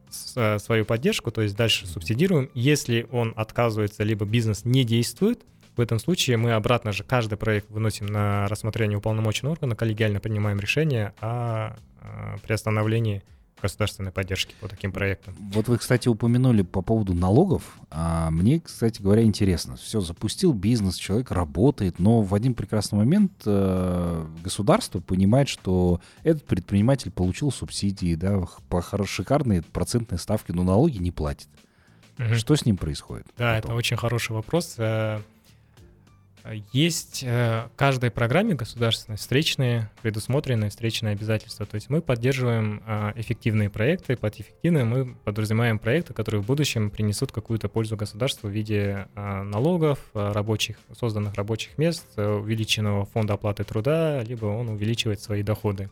с, 0.09 0.33
э, 0.35 0.59
свою 0.59 0.85
поддержку, 0.85 1.31
то 1.31 1.41
есть 1.41 1.55
дальше 1.55 1.85
субсидируем. 1.87 2.49
Если 2.53 3.07
он 3.11 3.33
отказывается, 3.35 4.03
либо 4.03 4.25
бизнес 4.25 4.65
не 4.65 4.83
действует, 4.83 5.43
в 5.75 5.81
этом 5.81 5.99
случае 5.99 6.37
мы 6.37 6.53
обратно 6.53 6.91
же 6.91 7.03
каждый 7.03 7.37
проект 7.37 7.69
выносим 7.71 8.05
на 8.05 8.47
рассмотрение 8.47 8.97
уполномоченного 8.97 9.53
органа, 9.53 9.75
коллегиально 9.75 10.19
принимаем 10.19 10.59
решение 10.59 11.13
о, 11.19 11.75
о 11.99 12.37
приостановлении 12.43 13.23
государственной 13.63 14.11
поддержки 14.11 14.53
по 14.59 14.67
таким 14.67 14.91
проектам. 14.91 15.33
Вот 15.53 15.67
вы, 15.67 15.77
кстати, 15.77 16.09
упомянули 16.09 16.61
по 16.61 16.81
поводу 16.81 17.13
налогов. 17.13 17.63
А 17.89 18.29
мне, 18.29 18.59
кстати 18.59 19.01
говоря, 19.01 19.23
интересно. 19.23 19.77
Все, 19.77 20.01
запустил 20.01 20.53
бизнес, 20.53 20.95
человек 20.97 21.31
работает, 21.31 21.97
но 21.97 22.21
в 22.21 22.35
один 22.35 22.53
прекрасный 22.53 22.97
момент 22.97 23.31
э, 23.45 24.25
государство 24.43 24.99
понимает, 24.99 25.47
что 25.47 26.01
этот 26.23 26.45
предприниматель 26.45 27.09
получил 27.09 27.51
субсидии, 27.51 28.15
да, 28.15 28.43
по 28.69 28.83
шикарные 29.05 29.61
процентные 29.61 30.19
ставки, 30.19 30.51
но 30.51 30.63
налоги 30.63 30.97
не 30.97 31.11
платит. 31.11 31.47
Угу. 32.19 32.35
Что 32.35 32.55
с 32.55 32.65
ним 32.65 32.75
происходит? 32.77 33.25
Да, 33.37 33.55
потом? 33.55 33.71
это 33.71 33.77
очень 33.77 33.97
хороший 33.97 34.33
вопрос. 34.33 34.75
Э, 36.43 36.55
есть 36.71 37.23
э, 37.25 37.67
каждой 37.75 38.11
программе 38.11 38.53
государственной 38.53 39.17
встречные, 39.17 39.89
предусмотренные 40.01 40.69
встречные 40.69 41.13
обязательства. 41.13 41.65
То 41.65 41.75
есть 41.75 41.89
мы 41.89 42.01
поддерживаем 42.01 42.83
э, 42.85 43.13
эффективные 43.15 43.69
проекты. 43.69 44.15
Под 44.15 44.39
эффективные 44.39 44.85
мы 44.85 45.15
подразумеваем 45.15 45.79
проекты, 45.79 46.13
которые 46.13 46.41
в 46.41 46.45
будущем 46.45 46.89
принесут 46.89 47.31
какую-то 47.31 47.69
пользу 47.69 47.97
государству 47.97 48.49
в 48.49 48.51
виде 48.51 49.07
э, 49.15 49.43
налогов, 49.43 49.99
рабочих, 50.13 50.77
созданных 50.97 51.35
рабочих 51.35 51.77
мест, 51.77 52.05
увеличенного 52.17 53.05
фонда 53.05 53.33
оплаты 53.33 53.63
труда, 53.63 54.21
либо 54.23 54.45
он 54.45 54.69
увеличивает 54.69 55.21
свои 55.21 55.43
доходы. 55.43 55.89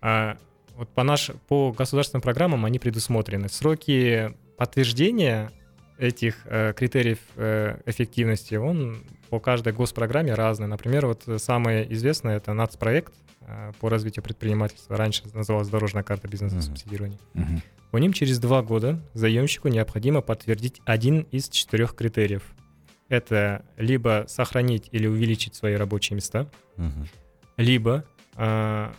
А 0.00 0.36
вот 0.76 0.88
по, 0.88 1.02
наш, 1.02 1.30
по 1.48 1.72
государственным 1.72 2.22
программам 2.22 2.64
они 2.64 2.78
предусмотрены. 2.78 3.48
Сроки 3.48 4.34
подтверждения 4.56 5.50
этих 5.98 6.46
э, 6.46 6.72
критериев 6.74 7.18
э, 7.36 7.78
эффективности, 7.86 8.54
он 8.56 9.04
по 9.30 9.40
каждой 9.40 9.72
госпрограмме 9.72 10.34
разный. 10.34 10.66
Например, 10.66 11.06
вот 11.06 11.24
самое 11.38 11.92
известное 11.92 12.36
это 12.36 12.52
нацпроект 12.52 13.12
э, 13.40 13.72
по 13.80 13.88
развитию 13.88 14.22
предпринимательства. 14.22 14.96
Раньше 14.96 15.22
называлась 15.32 15.68
дорожная 15.68 16.02
карта 16.02 16.28
бизнеса 16.28 16.56
uh-huh. 16.56 16.62
субсидирования. 16.62 17.18
Uh-huh. 17.34 17.62
По 17.90 17.98
ним 17.98 18.12
через 18.12 18.38
два 18.38 18.62
года 18.62 19.00
заемщику 19.14 19.68
необходимо 19.68 20.20
подтвердить 20.20 20.80
один 20.84 21.26
из 21.30 21.48
четырех 21.48 21.94
критериев. 21.94 22.42
Это 23.08 23.64
либо 23.76 24.24
сохранить 24.28 24.88
или 24.90 25.06
увеличить 25.06 25.54
свои 25.54 25.74
рабочие 25.74 26.16
места, 26.16 26.48
uh-huh. 26.76 27.06
либо 27.56 28.04
э, 28.36 28.92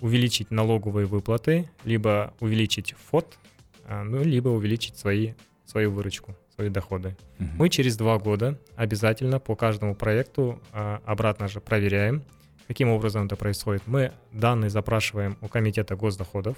увеличить 0.00 0.50
налоговые 0.50 1.06
выплаты, 1.06 1.68
либо 1.84 2.32
увеличить 2.40 2.94
ФОД, 3.10 3.38
э, 3.84 4.02
ну, 4.02 4.22
либо 4.22 4.48
увеличить 4.48 4.96
свои 4.96 5.34
свою 5.70 5.90
выручку, 5.92 6.36
свои 6.54 6.68
доходы. 6.68 7.16
Угу. 7.38 7.48
Мы 7.56 7.68
через 7.68 7.96
два 7.96 8.18
года 8.18 8.58
обязательно 8.76 9.38
по 9.38 9.54
каждому 9.54 9.94
проекту 9.94 10.60
а, 10.72 11.00
обратно 11.04 11.48
же 11.48 11.60
проверяем, 11.60 12.22
каким 12.66 12.90
образом 12.90 13.26
это 13.26 13.36
происходит. 13.36 13.82
Мы 13.86 14.12
данные 14.32 14.70
запрашиваем 14.70 15.36
у 15.40 15.48
комитета 15.48 15.96
госдоходов. 15.96 16.56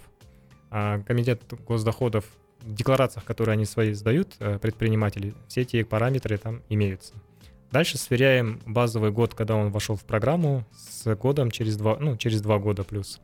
А 0.71 1.01
комитет 1.01 1.43
госдоходов 1.67 2.25
в 2.61 2.75
декларациях, 2.75 3.25
которые 3.25 3.53
они 3.53 3.67
свои 3.67 3.93
сдают, 3.93 4.35
э, 4.39 4.59
предприниматели, 4.59 5.35
все 5.49 5.63
эти 5.63 5.83
параметры 5.83 6.39
там 6.39 6.63
имеются. 6.71 7.15
Дальше 7.71 7.99
сверяем 7.99 8.61
базовый 8.67 9.11
год, 9.11 9.35
когда 9.35 9.57
он 9.57 9.71
вошел 9.71 9.97
в 9.97 10.05
программу, 10.05 10.65
с 10.75 11.15
годом 11.17 11.51
через 11.51 11.77
два, 11.77 11.99
ну, 11.99 12.17
через 12.17 12.41
два 12.41 12.59
года 12.59 12.85
плюс. 12.85 13.21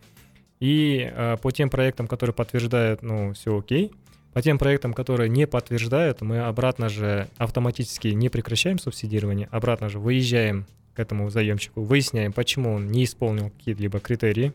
И 0.61 1.11
э, 1.11 1.37
по 1.41 1.51
тем 1.53 1.71
проектам, 1.71 2.07
которые 2.07 2.35
подтверждают, 2.35 3.03
ну, 3.03 3.33
все 3.33 3.57
окей, 3.59 3.93
по 4.39 4.43
тем 4.43 4.57
проектам, 4.57 4.95
которые 4.95 5.29
не 5.29 5.49
подтверждают, 5.49 6.21
мы 6.21 6.39
обратно 6.39 6.89
же 6.89 7.27
автоматически 7.39 8.07
не 8.07 8.29
прекращаем 8.29 8.79
субсидирование, 8.79 9.49
обратно 9.51 9.89
же 9.89 9.99
выезжаем 9.99 10.65
к 10.95 11.01
этому 11.01 11.29
заемщику, 11.29 11.83
выясняем, 11.83 12.33
почему 12.33 12.75
он 12.75 12.87
не 12.87 13.03
исполнил 13.03 13.51
какие-либо 13.51 13.99
критерии, 13.99 14.53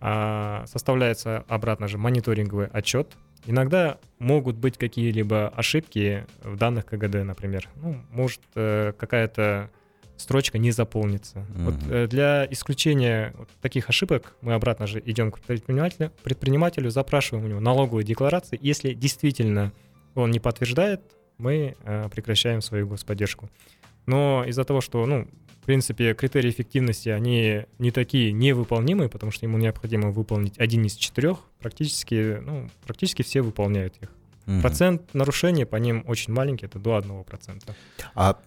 а 0.00 0.64
составляется 0.68 1.44
обратно 1.48 1.86
же 1.86 1.98
мониторинговый 1.98 2.68
отчет. 2.68 3.12
Иногда 3.44 3.98
могут 4.18 4.56
быть 4.56 4.78
какие-либо 4.78 5.48
ошибки 5.48 6.24
в 6.42 6.56
данных 6.56 6.86
КГД, 6.86 7.24
например. 7.24 7.68
Ну, 7.76 8.00
может 8.10 8.40
э, 8.54 8.94
какая-то 8.96 9.68
строчка 10.16 10.58
не 10.58 10.70
заполнится. 10.70 11.38
Mm-hmm. 11.38 11.64
Вот 11.64 11.74
э, 11.90 12.06
для 12.06 12.46
исключения 12.50 13.34
вот 13.36 13.48
таких 13.60 13.88
ошибок 13.88 14.36
мы 14.40 14.54
обратно 14.54 14.86
же 14.86 15.02
идем 15.04 15.30
к 15.30 15.40
предпринимателю, 15.40 16.12
предпринимателю, 16.22 16.90
запрашиваем 16.90 17.44
у 17.44 17.48
него 17.48 17.60
налоговую 17.60 18.04
декларацию. 18.04 18.58
Если 18.62 18.94
действительно 18.94 19.72
он 20.14 20.30
не 20.30 20.40
подтверждает, 20.40 21.00
мы 21.38 21.76
э, 21.84 22.08
прекращаем 22.10 22.60
свою 22.60 22.86
господдержку. 22.86 23.50
Но 24.06 24.44
из-за 24.46 24.64
того, 24.64 24.80
что, 24.80 25.04
ну, 25.06 25.26
в 25.62 25.66
принципе, 25.66 26.14
критерии 26.14 26.50
эффективности, 26.50 27.08
они 27.08 27.64
не 27.78 27.90
такие 27.90 28.32
невыполнимые, 28.32 29.08
потому 29.08 29.32
что 29.32 29.46
ему 29.46 29.56
необходимо 29.58 30.10
выполнить 30.10 30.58
один 30.58 30.84
из 30.84 30.94
четырех, 30.94 31.38
практически, 31.58 32.38
ну, 32.42 32.68
практически 32.84 33.22
все 33.22 33.40
выполняют 33.40 33.96
их. 34.00 34.10
Угу. 34.46 34.60
Процент 34.60 35.14
нарушений 35.14 35.64
по 35.64 35.76
ним 35.76 36.04
очень 36.06 36.34
маленький, 36.34 36.66
это 36.66 36.78
до 36.78 36.98
1%. 36.98 37.74
А 38.14 38.38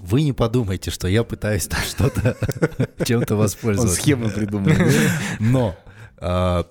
вы 0.00 0.22
не 0.22 0.32
подумайте, 0.32 0.90
что 0.90 1.08
я 1.08 1.24
пытаюсь 1.24 1.66
там 1.66 1.80
что-то, 1.82 2.36
чем-то 3.04 3.36
воспользоваться. 3.36 3.96
Он 3.96 4.02
схемы 4.02 4.30
придумал. 4.30 4.72
Но 5.38 5.76
а, 6.16 6.66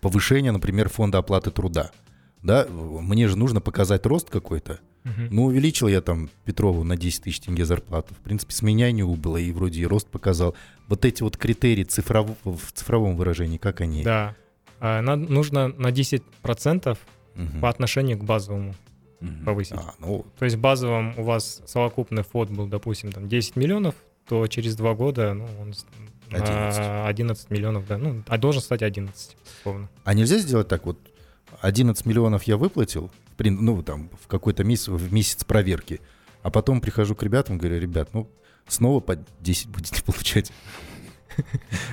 повышение, 0.00 0.52
например, 0.52 0.88
фонда 0.88 1.18
оплаты 1.18 1.50
труда. 1.50 1.90
Да, 2.42 2.66
мне 2.68 3.28
же 3.28 3.36
нужно 3.36 3.60
показать 3.60 4.06
рост 4.06 4.30
какой-то. 4.30 4.80
Ну, 5.30 5.46
увеличил 5.46 5.88
я 5.88 6.02
там 6.02 6.28
Петрову 6.44 6.84
на 6.84 6.96
10 6.96 7.22
тысяч 7.22 7.40
тенге 7.40 7.64
зарплату. 7.64 8.12
В 8.14 8.18
принципе, 8.18 8.52
с 8.52 8.60
меня 8.60 8.92
не 8.92 9.02
убыло, 9.02 9.38
и 9.38 9.50
вроде 9.52 9.80
и 9.80 9.86
рост 9.86 10.06
показал. 10.06 10.54
Вот 10.86 11.06
эти 11.06 11.22
вот 11.22 11.38
критерии 11.38 11.84
цифров... 11.84 12.28
в 12.44 12.72
цифровом 12.74 13.16
выражении, 13.16 13.56
как 13.56 13.80
они? 13.80 14.02
Да. 14.02 14.34
А, 14.80 15.00
нужно 15.00 15.68
на 15.68 15.88
10% 15.88 16.90
угу. 17.36 17.60
по 17.60 17.70
отношению 17.70 18.18
к 18.18 18.24
базовому 18.24 18.74
угу. 19.20 19.44
повысить. 19.44 19.76
А, 19.76 19.94
ну... 19.98 20.26
То 20.38 20.44
есть 20.44 20.56
базовым 20.56 21.18
у 21.18 21.22
вас 21.22 21.62
совокупный 21.66 22.22
фонд 22.22 22.50
был, 22.50 22.66
допустим, 22.66 23.12
там 23.12 23.28
10 23.28 23.56
миллионов, 23.56 23.94
то 24.26 24.46
через 24.46 24.76
два 24.76 24.94
года 24.94 25.34
ну, 25.34 25.46
он 25.60 25.74
11. 26.30 27.06
11 27.06 27.50
миллионов, 27.50 27.86
да. 27.86 27.98
Ну, 27.98 28.22
а 28.26 28.38
должен 28.38 28.62
стать 28.62 28.82
11, 28.82 29.36
условно. 29.60 29.88
А 30.04 30.14
нельзя 30.14 30.38
сделать 30.38 30.68
так 30.68 30.84
вот, 30.86 30.98
11 31.60 32.04
миллионов 32.06 32.44
я 32.44 32.56
выплатил, 32.56 33.10
ну, 33.38 33.82
там, 33.82 34.10
в 34.20 34.26
какой-то 34.26 34.64
месяц, 34.64 34.88
в 34.88 35.12
месяц 35.12 35.44
проверки, 35.44 36.00
а 36.42 36.50
потом 36.50 36.80
прихожу 36.80 37.14
к 37.14 37.22
ребятам, 37.22 37.58
говорю, 37.58 37.80
ребят, 37.80 38.10
ну, 38.12 38.28
снова 38.66 39.00
по 39.00 39.16
10 39.40 39.68
будете 39.68 40.02
получать. 40.04 40.52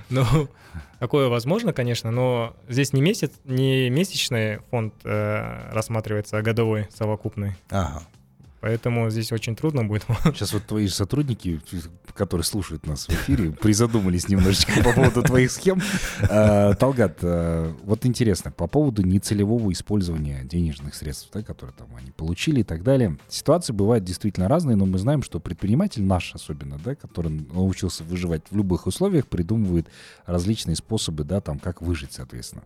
Ну, 0.09 0.25
такое 1.05 1.27
возможно, 1.27 1.71
конечно, 1.71 2.09
но 2.09 2.55
здесь 2.67 2.91
не 2.91 2.99
месяц, 2.99 3.31
не 3.43 3.91
месячный 3.91 4.57
фонд 4.71 4.95
э, 5.03 5.69
рассматривается, 5.71 6.39
а 6.39 6.41
годовой 6.41 6.87
совокупный. 6.97 7.53
Ага. 7.69 8.01
Поэтому 8.65 9.11
здесь 9.11 9.31
очень 9.31 9.55
трудно 9.55 9.83
будет. 9.83 10.05
Сейчас 10.23 10.51
вот 10.51 10.63
твои 10.65 10.87
сотрудники, 10.87 11.61
которые 12.15 12.43
слушают 12.43 12.87
нас 12.87 13.07
в 13.07 13.11
эфире, 13.11 13.51
призадумались 13.51 14.27
немножечко 14.27 14.81
по 14.83 14.91
поводу 14.91 15.21
твоих 15.21 15.51
схем. 15.51 15.79
А, 16.27 16.73
Талгат, 16.73 17.19
а, 17.21 17.71
вот 17.83 18.07
интересно, 18.07 18.49
по 18.49 18.65
поводу 18.65 19.03
нецелевого 19.03 19.71
использования 19.71 20.41
денежных 20.45 20.95
средств, 20.95 21.29
да, 21.31 21.43
которые 21.43 21.75
там 21.75 21.89
они 21.95 22.09
получили 22.09 22.61
и 22.61 22.63
так 22.63 22.81
далее. 22.81 23.19
Ситуации 23.29 23.71
бывают 23.71 24.03
действительно 24.03 24.47
разные, 24.47 24.75
но 24.75 24.87
мы 24.87 24.97
знаем, 24.97 25.21
что 25.21 25.39
предприниматель 25.39 26.01
наш 26.01 26.33
особенно, 26.33 26.79
да, 26.83 26.95
который 26.95 27.45
научился 27.53 28.03
выживать 28.03 28.41
в 28.49 28.57
любых 28.57 28.87
условиях, 28.87 29.27
придумывает 29.27 29.85
различные 30.25 30.75
способы, 30.75 31.23
да, 31.23 31.39
там, 31.39 31.59
как 31.59 31.83
выжить, 31.83 32.13
соответственно. 32.13 32.63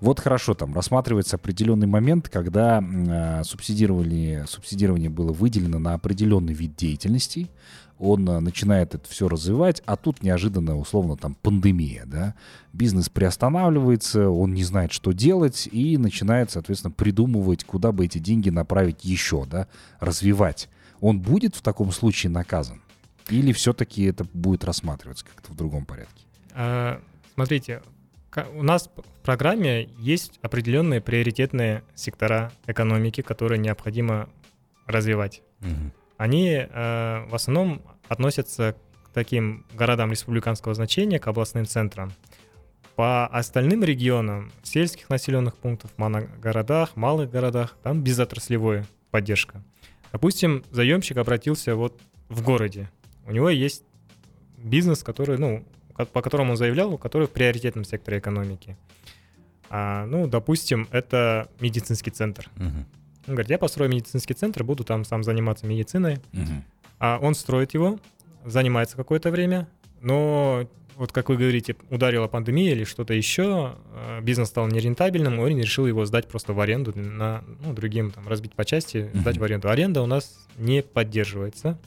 Вот 0.00 0.20
хорошо, 0.20 0.54
там 0.54 0.72
рассматривается 0.74 1.34
определенный 1.34 1.88
момент, 1.88 2.28
когда 2.28 2.80
а, 2.80 3.42
субсидирование, 3.42 4.46
субсидирование 4.46 5.10
было 5.10 5.39
выделено 5.40 5.78
на 5.78 5.94
определенный 5.94 6.52
вид 6.52 6.76
деятельности, 6.76 7.50
он 7.98 8.28
а, 8.28 8.40
начинает 8.40 8.94
это 8.94 9.08
все 9.08 9.28
развивать, 9.28 9.82
а 9.84 9.96
тут 9.96 10.22
неожиданно, 10.22 10.78
условно, 10.78 11.16
там 11.16 11.34
пандемия, 11.34 12.04
да, 12.06 12.34
бизнес 12.72 13.08
приостанавливается, 13.08 14.30
он 14.30 14.54
не 14.54 14.64
знает, 14.64 14.92
что 14.92 15.12
делать, 15.12 15.68
и 15.70 15.98
начинает, 15.98 16.50
соответственно, 16.50 16.92
придумывать, 16.92 17.64
куда 17.64 17.92
бы 17.92 18.06
эти 18.06 18.18
деньги 18.18 18.48
направить 18.48 19.04
еще, 19.04 19.44
да, 19.44 19.66
развивать. 19.98 20.68
Он 21.00 21.20
будет 21.20 21.56
в 21.56 21.62
таком 21.62 21.92
случае 21.92 22.30
наказан? 22.30 22.80
Или 23.28 23.52
все-таки 23.52 24.04
это 24.04 24.24
будет 24.32 24.64
рассматриваться 24.64 25.24
как-то 25.24 25.52
в 25.52 25.56
другом 25.56 25.84
порядке? 25.84 26.24
А, 26.52 27.00
смотрите, 27.34 27.82
у 28.54 28.62
нас 28.62 28.88
в 28.96 29.22
программе 29.24 29.88
есть 29.98 30.38
определенные 30.42 31.00
приоритетные 31.00 31.82
сектора 31.94 32.52
экономики, 32.66 33.20
которые 33.22 33.58
необходимо 33.58 34.28
развивать. 34.90 35.42
Угу. 35.60 35.92
Они 36.18 36.50
э, 36.50 37.26
в 37.28 37.34
основном 37.34 37.82
относятся 38.08 38.76
к 39.04 39.10
таким 39.10 39.64
городам 39.72 40.10
республиканского 40.10 40.74
значения, 40.74 41.18
к 41.18 41.26
областным 41.26 41.66
центрам. 41.66 42.12
По 42.96 43.26
остальным 43.26 43.82
регионам, 43.82 44.52
сельских 44.62 45.08
населенных 45.08 45.56
пунктах, 45.56 45.90
моногородах, 45.96 46.96
малых 46.96 47.30
городах, 47.30 47.76
там 47.82 48.02
безотраслевая 48.02 48.86
поддержка. 49.10 49.62
Допустим, 50.12 50.64
заемщик 50.70 51.16
обратился 51.16 51.74
вот 51.76 52.00
в 52.28 52.42
городе. 52.42 52.90
У 53.26 53.32
него 53.32 53.48
есть 53.48 53.84
бизнес, 54.58 55.02
который, 55.02 55.38
ну, 55.38 55.64
по 56.12 56.22
которому 56.22 56.52
он 56.52 56.56
заявлял, 56.56 56.98
который 56.98 57.26
в 57.26 57.30
приоритетном 57.30 57.84
секторе 57.84 58.18
экономики. 58.18 58.76
А, 59.68 60.04
ну, 60.06 60.26
допустим, 60.26 60.88
это 60.90 61.48
медицинский 61.60 62.10
центр. 62.10 62.50
Угу. 62.56 62.84
Он 63.26 63.34
говорит, 63.34 63.50
я 63.50 63.58
построю 63.58 63.90
медицинский 63.90 64.34
центр, 64.34 64.64
буду 64.64 64.84
там 64.84 65.04
сам 65.04 65.22
заниматься 65.22 65.66
медициной. 65.66 66.18
Угу. 66.32 66.64
А 66.98 67.18
он 67.20 67.34
строит 67.34 67.74
его, 67.74 67.98
занимается 68.44 68.96
какое-то 68.96 69.30
время, 69.30 69.68
но 70.00 70.68
вот 71.00 71.12
как 71.12 71.30
вы 71.30 71.38
говорите, 71.38 71.76
ударила 71.88 72.28
пандемия 72.28 72.72
или 72.72 72.84
что-то 72.84 73.14
еще, 73.14 73.76
э, 73.94 74.20
бизнес 74.20 74.48
стал 74.48 74.68
нерентабельным, 74.68 75.38
он 75.38 75.58
решил 75.58 75.86
его 75.86 76.04
сдать 76.04 76.28
просто 76.28 76.52
в 76.52 76.60
аренду 76.60 76.92
на 76.94 77.42
ну, 77.64 77.72
другим, 77.72 78.10
там, 78.10 78.28
разбить 78.28 78.52
по 78.52 78.66
части, 78.66 79.10
сдать 79.14 79.38
в 79.38 79.44
аренду. 79.44 79.70
Аренда 79.70 80.02
у 80.02 80.06
нас 80.06 80.46
не 80.58 80.82
поддерживается, 80.82 81.78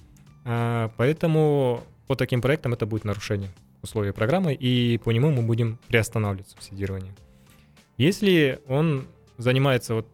а, 0.45 0.91
поэтому 0.97 1.83
по 2.07 2.15
таким 2.15 2.41
проектам 2.41 2.73
это 2.73 2.87
будет 2.87 3.05
нарушение 3.05 3.51
условий 3.83 4.13
программы, 4.13 4.55
и 4.55 4.97
по 4.97 5.11
нему 5.11 5.29
мы 5.29 5.43
будем 5.43 5.77
приостанавливать 5.89 6.49
субсидирование. 6.49 7.13
Если 7.97 8.61
он 8.67 9.05
занимается 9.37 9.93
вот 9.93 10.07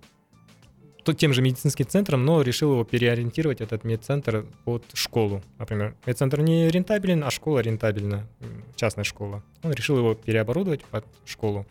тем 1.14 1.34
же 1.34 1.42
медицинским 1.42 1.88
центром, 1.88 2.26
но 2.26 2.42
решил 2.42 2.72
его 2.72 2.84
переориентировать, 2.84 3.62
этот 3.62 3.84
медцентр, 3.84 4.46
под 4.66 4.84
школу. 4.94 5.42
Например, 5.58 5.96
медцентр 6.06 6.42
не 6.42 6.70
рентабелен, 6.70 7.24
а 7.24 7.32
школа 7.32 7.60
рентабельна, 7.60 8.28
частная 8.76 9.04
школа. 9.04 9.44
Он 9.64 9.72
решил 9.72 9.98
его 9.98 10.16
переоборудовать 10.16 10.84
под 10.86 11.06
школу. 11.26 11.66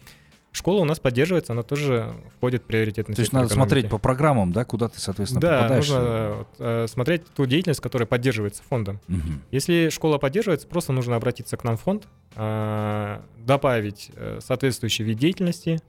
Школа 0.51 0.81
у 0.81 0.85
нас 0.85 0.99
поддерживается, 0.99 1.53
она 1.53 1.63
тоже 1.63 2.13
входит 2.37 2.63
в 2.63 2.65
приоритетный 2.65 3.15
То 3.15 3.21
есть 3.21 3.33
надо 3.33 3.49
экономики. 3.49 3.69
смотреть 3.69 3.91
по 3.91 3.99
программам, 3.99 4.53
да, 4.53 4.65
куда 4.65 4.89
ты, 4.89 4.99
соответственно, 4.99 5.41
да, 5.41 5.57
попадаешь? 5.59 5.89
нужно 5.89 6.35
вот, 6.39 6.49
э, 6.59 6.87
смотреть 6.89 7.27
ту 7.37 7.47
деятельность, 7.47 7.81
которая 7.81 8.07
поддерживается 8.07 8.63
фондом. 8.63 8.99
Угу. 9.09 9.29
Если 9.51 9.91
школа 9.91 10.19
поддерживается, 10.19 10.67
просто 10.67 10.93
нужно 10.93 11.17
обратиться 11.17 11.57
к 11.57 11.65
нам 11.65 11.77
в 11.77 11.83
фонд, 11.83 12.09
э, 12.35 13.21
добавить 13.39 14.11
э, 14.15 14.39
соответствующий 14.43 15.05
вид 15.05 15.19
деятельности, 15.19 15.81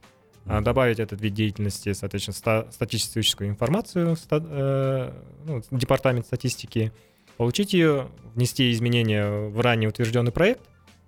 а, 0.45 0.62
добавить 0.62 0.99
этот 0.99 1.21
вид 1.21 1.34
деятельности, 1.34 1.93
соответственно, 1.93 2.36
ста- 2.36 2.71
статистическую 2.71 3.49
информацию, 3.49 4.15
ста- 4.15 4.43
э, 4.43 5.12
ну, 5.45 5.62
департамент 5.71 6.25
статистики, 6.25 6.91
получить 7.38 7.73
ее, 7.73 8.08
внести 8.36 8.71
изменения 8.71 9.30
в 9.49 9.60
ранее 9.60 9.89
утвержденный 9.89 10.32
проект, 10.32 10.62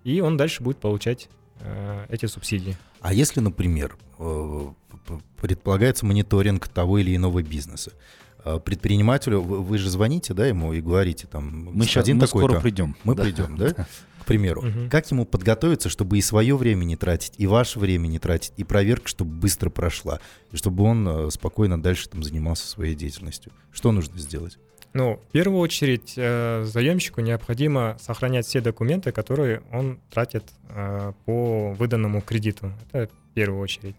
и 0.03 0.21
он 0.21 0.37
дальше 0.37 0.63
будет 0.63 0.77
получать 0.77 1.29
э, 1.59 2.05
эти 2.09 2.25
субсидии. 2.25 2.77
А 3.01 3.13
если, 3.13 3.39
например, 3.39 3.97
э, 4.19 4.67
предполагается 5.39 6.05
мониторинг 6.05 6.67
того 6.67 6.99
или 6.99 7.15
иного 7.15 7.41
бизнеса, 7.41 7.91
предпринимателю, 8.65 9.41
вы, 9.41 9.77
же 9.77 9.89
звоните, 9.89 10.33
да, 10.33 10.45
ему 10.47 10.73
и 10.73 10.81
говорите 10.81 11.27
там, 11.27 11.69
мы 11.73 11.85
сейчас 11.85 12.07
мы 12.07 12.27
скоро 12.27 12.59
придем. 12.59 12.95
Мы 13.03 13.15
да. 13.15 13.23
придем, 13.23 13.57
да? 13.57 13.87
к 14.21 14.25
примеру. 14.25 14.61
Угу. 14.61 14.89
Как 14.89 15.09
ему 15.09 15.25
подготовиться, 15.25 15.89
чтобы 15.89 16.17
и 16.17 16.21
свое 16.21 16.55
время 16.55 16.83
не 16.83 16.95
тратить, 16.95 17.33
и 17.37 17.47
ваше 17.47 17.79
время 17.79 18.07
не 18.07 18.19
тратить, 18.19 18.53
и 18.55 18.63
проверка, 18.63 19.07
чтобы 19.07 19.31
быстро 19.31 19.69
прошла, 19.69 20.19
и 20.51 20.57
чтобы 20.57 20.83
он 20.83 21.07
э, 21.07 21.31
спокойно 21.31 21.81
дальше 21.81 22.07
там 22.07 22.21
занимался 22.21 22.67
своей 22.67 22.93
деятельностью? 22.93 23.51
Что 23.71 23.91
нужно 23.91 24.19
сделать? 24.19 24.59
Ну, 24.93 25.19
в 25.29 25.31
первую 25.31 25.59
очередь, 25.59 26.13
э, 26.17 26.63
заемщику 26.65 27.21
необходимо 27.21 27.97
сохранять 27.99 28.45
все 28.45 28.61
документы, 28.61 29.11
которые 29.11 29.63
он 29.71 29.99
тратит 30.11 30.43
э, 30.69 31.13
по 31.25 31.73
выданному 31.73 32.21
кредиту. 32.21 32.73
Это 32.91 33.11
в 33.31 33.33
первую 33.33 33.61
очередь. 33.61 33.95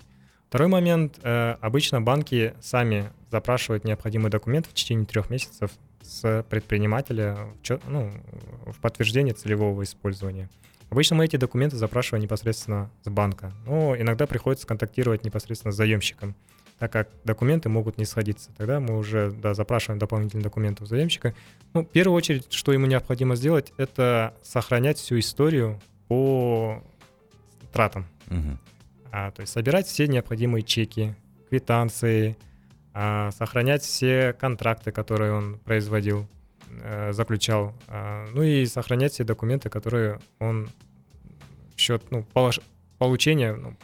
Второй 0.48 0.68
момент. 0.68 1.18
Э, 1.22 1.56
обычно 1.60 2.02
банки 2.02 2.54
сами 2.60 3.10
запрашивают 3.32 3.84
необходимые 3.84 4.30
документы 4.30 4.68
в 4.68 4.74
течение 4.74 5.06
трех 5.06 5.30
месяцев 5.30 5.70
с 6.02 6.44
предпринимателя 6.48 7.38
ну, 7.86 8.12
в 8.66 8.78
подтверждение 8.80 9.34
целевого 9.34 9.82
использования. 9.82 10.48
Обычно 10.90 11.16
мы 11.16 11.24
эти 11.24 11.36
документы 11.36 11.76
запрашиваем 11.76 12.22
непосредственно 12.22 12.90
с 13.02 13.08
банка, 13.08 13.54
но 13.64 13.96
иногда 13.96 14.26
приходится 14.26 14.66
контактировать 14.66 15.24
непосредственно 15.24 15.72
с 15.72 15.76
заемщиком, 15.76 16.34
так 16.78 16.92
как 16.92 17.08
документы 17.24 17.70
могут 17.70 17.96
не 17.96 18.04
сходиться. 18.04 18.50
Тогда 18.58 18.78
мы 18.78 18.98
уже 18.98 19.30
да, 19.30 19.54
запрашиваем 19.54 19.98
дополнительные 19.98 20.44
документы 20.44 20.84
у 20.84 20.86
заемщика. 20.86 21.34
Ну, 21.72 21.80
в 21.80 21.88
первую 21.88 22.14
очередь, 22.14 22.52
что 22.52 22.72
ему 22.72 22.86
необходимо 22.86 23.36
сделать, 23.36 23.72
это 23.78 24.34
сохранять 24.42 24.98
всю 24.98 25.18
историю 25.18 25.80
по 26.08 26.82
тратам. 27.72 28.04
Угу. 28.28 28.58
А, 29.12 29.30
то 29.30 29.40
есть 29.40 29.52
собирать 29.54 29.86
все 29.86 30.06
необходимые 30.06 30.62
чеки, 30.62 31.14
квитанции, 31.48 32.36
сохранять 32.94 33.82
все 33.82 34.32
контракты, 34.34 34.92
которые 34.92 35.32
он 35.32 35.58
производил, 35.58 36.26
э, 36.82 37.12
заключал, 37.12 37.74
а, 37.88 38.26
ну 38.32 38.42
и 38.42 38.66
сохранять 38.66 39.12
все 39.12 39.24
документы, 39.24 39.70
которые 39.70 40.20
он 40.38 40.68
счет, 41.76 42.02
ну, 42.10 42.26
получения, 42.98 43.54
ну, 43.54 43.76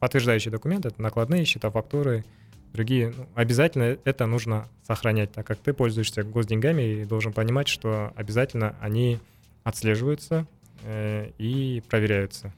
подтверждающие 0.00 0.50
документы, 0.50 0.88
это 0.88 1.00
накладные 1.00 1.44
счета, 1.44 1.70
фактуры, 1.70 2.24
другие. 2.72 3.14
Ну, 3.16 3.26
обязательно 3.34 3.96
это 4.04 4.26
нужно 4.26 4.68
сохранять, 4.86 5.32
так 5.32 5.46
как 5.46 5.58
ты 5.58 5.72
пользуешься 5.72 6.24
госденьгами 6.24 6.82
и 6.82 7.04
должен 7.04 7.32
понимать, 7.32 7.68
что 7.68 8.12
обязательно 8.16 8.76
они 8.80 9.20
отслеживаются 9.62 10.46
э, 10.82 11.30
и 11.38 11.82
проверяются. 11.88 12.52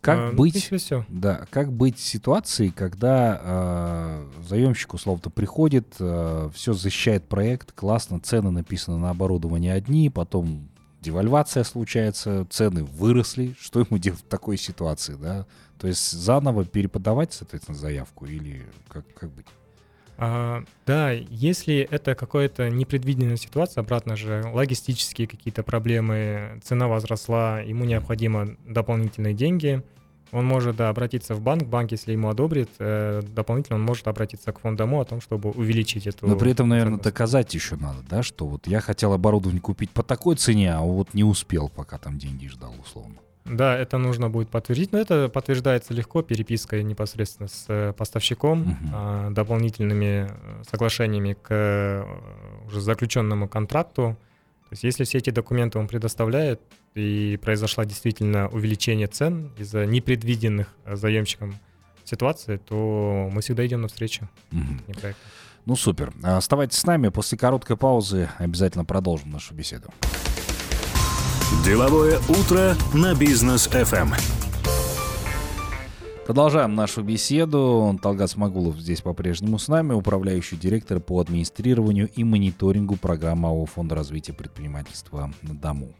Как 0.00 0.18
а, 0.18 0.32
быть, 0.32 0.68
ну, 0.70 0.78
все. 0.78 1.04
да, 1.08 1.46
как 1.50 1.72
быть 1.72 1.98
ситуацией, 1.98 2.70
когда 2.70 3.40
э, 3.42 4.26
заемщик 4.48 4.94
условно 4.94 5.28
приходит, 5.30 5.96
э, 5.98 6.50
все 6.54 6.72
защищает 6.72 7.28
проект, 7.28 7.72
классно, 7.72 8.20
цены 8.20 8.50
написаны 8.50 8.98
на 8.98 9.10
оборудование 9.10 9.72
одни, 9.72 10.08
потом 10.08 10.68
девальвация 11.00 11.64
случается, 11.64 12.46
цены 12.48 12.84
выросли, 12.84 13.56
что 13.58 13.80
ему 13.80 13.98
делать 13.98 14.20
в 14.20 14.24
такой 14.24 14.56
ситуации, 14.56 15.14
да? 15.14 15.46
То 15.78 15.88
есть 15.88 16.10
заново 16.10 16.64
переподавать, 16.64 17.32
соответственно, 17.32 17.76
заявку 17.76 18.26
или 18.26 18.66
как, 18.88 19.04
как 19.14 19.30
быть? 19.30 19.46
А, 20.20 20.64
да, 20.84 21.12
если 21.12 21.76
это 21.76 22.16
какая-то 22.16 22.70
непредвиденная 22.70 23.36
ситуация, 23.36 23.82
обратно 23.82 24.16
же, 24.16 24.42
логистические 24.52 25.28
какие-то 25.28 25.62
проблемы, 25.62 26.60
цена 26.64 26.88
возросла, 26.88 27.60
ему 27.60 27.84
необходимо 27.84 28.56
дополнительные 28.66 29.32
деньги, 29.32 29.84
он 30.32 30.44
может 30.44 30.74
да, 30.76 30.88
обратиться 30.88 31.34
в 31.34 31.40
банк, 31.40 31.62
банк, 31.62 31.92
если 31.92 32.12
ему 32.12 32.28
одобрит, 32.28 32.68
э, 32.80 33.22
дополнительно 33.32 33.76
он 33.76 33.84
может 33.84 34.08
обратиться 34.08 34.52
к 34.52 34.58
фондому 34.58 35.00
о 35.00 35.04
том, 35.04 35.20
чтобы 35.20 35.50
увеличить 35.50 36.06
эту... 36.08 36.26
Но 36.26 36.36
при 36.36 36.50
этом, 36.50 36.68
наверное, 36.68 36.98
ценность. 36.98 37.04
доказать 37.04 37.54
еще 37.54 37.76
надо, 37.76 38.02
да, 38.10 38.24
что 38.24 38.46
вот 38.46 38.66
я 38.66 38.80
хотел 38.80 39.12
оборудование 39.12 39.60
купить 39.60 39.90
по 39.90 40.02
такой 40.02 40.34
цене, 40.34 40.74
а 40.74 40.80
вот 40.80 41.14
не 41.14 41.22
успел, 41.24 41.68
пока 41.68 41.96
там 41.96 42.18
деньги 42.18 42.48
ждал, 42.48 42.74
условно. 42.84 43.16
Да, 43.50 43.76
это 43.76 43.98
нужно 43.98 44.30
будет 44.30 44.48
подтвердить, 44.48 44.92
но 44.92 44.98
это 44.98 45.28
подтверждается 45.28 45.94
легко 45.94 46.22
перепиской 46.22 46.82
непосредственно 46.82 47.48
с 47.48 47.64
э, 47.68 47.92
поставщиком, 47.96 48.76
а, 48.92 49.30
дополнительными 49.30 50.28
э, 50.28 50.62
соглашениями 50.70 51.34
к 51.34 51.46
э, 51.50 52.04
уже 52.66 52.80
заключенному 52.80 53.48
контракту. 53.48 54.16
То 54.68 54.72
есть 54.72 54.84
если 54.84 55.04
все 55.04 55.18
эти 55.18 55.30
документы 55.30 55.78
он 55.78 55.88
предоставляет, 55.88 56.60
и 56.94 57.38
произошла 57.40 57.84
действительно 57.84 58.48
увеличение 58.48 59.06
цен 59.06 59.52
из-за 59.56 59.86
непредвиденных 59.86 60.74
заемщиком 60.84 61.54
ситуации, 62.04 62.56
то 62.56 63.28
мы 63.32 63.40
всегда 63.40 63.64
идем 63.66 63.82
навстречу. 63.82 64.28
Проекту. 65.00 65.20
Ну, 65.64 65.76
супер. 65.76 66.12
Оставайтесь 66.22 66.78
с 66.78 66.86
нами. 66.86 67.08
После 67.08 67.36
короткой 67.36 67.76
паузы 67.76 68.30
обязательно 68.38 68.84
продолжим 68.84 69.30
нашу 69.30 69.54
беседу. 69.54 69.92
Деловое 71.64 72.18
утро 72.28 72.76
на 72.92 73.14
бизнес 73.14 73.68
FM. 73.68 74.10
Продолжаем 76.26 76.74
нашу 76.74 77.02
беседу. 77.02 77.98
Талгат 78.02 78.30
Смогулов 78.30 78.78
здесь 78.78 79.00
по-прежнему 79.00 79.58
с 79.58 79.66
нами, 79.66 79.94
управляющий 79.94 80.56
директор 80.56 81.00
по 81.00 81.20
администрированию 81.20 82.10
и 82.14 82.22
мониторингу 82.22 82.96
программы 82.96 83.48
АО 83.48 83.64
Фонда 83.64 83.94
развития 83.94 84.34
предпринимательства 84.34 85.32
на 85.40 85.54
дому. 85.54 85.94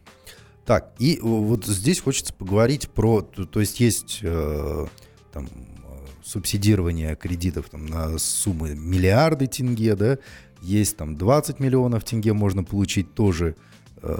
Так, 0.66 0.92
и 0.98 1.18
вот 1.22 1.64
здесь 1.64 2.00
хочется 2.00 2.34
поговорить 2.34 2.90
про, 2.90 3.22
то, 3.22 3.46
то 3.46 3.60
есть 3.60 3.80
есть 3.80 4.18
э, 4.20 4.86
там 5.32 5.48
субсидирование 6.22 7.16
кредитов 7.16 7.70
там, 7.70 7.86
на 7.86 8.18
суммы 8.18 8.74
миллиарды 8.74 9.46
тенге, 9.46 9.96
да, 9.96 10.18
есть 10.60 10.98
там 10.98 11.16
20 11.16 11.58
миллионов 11.58 12.04
тенге 12.04 12.34
можно 12.34 12.64
получить 12.64 13.14
тоже, 13.14 13.56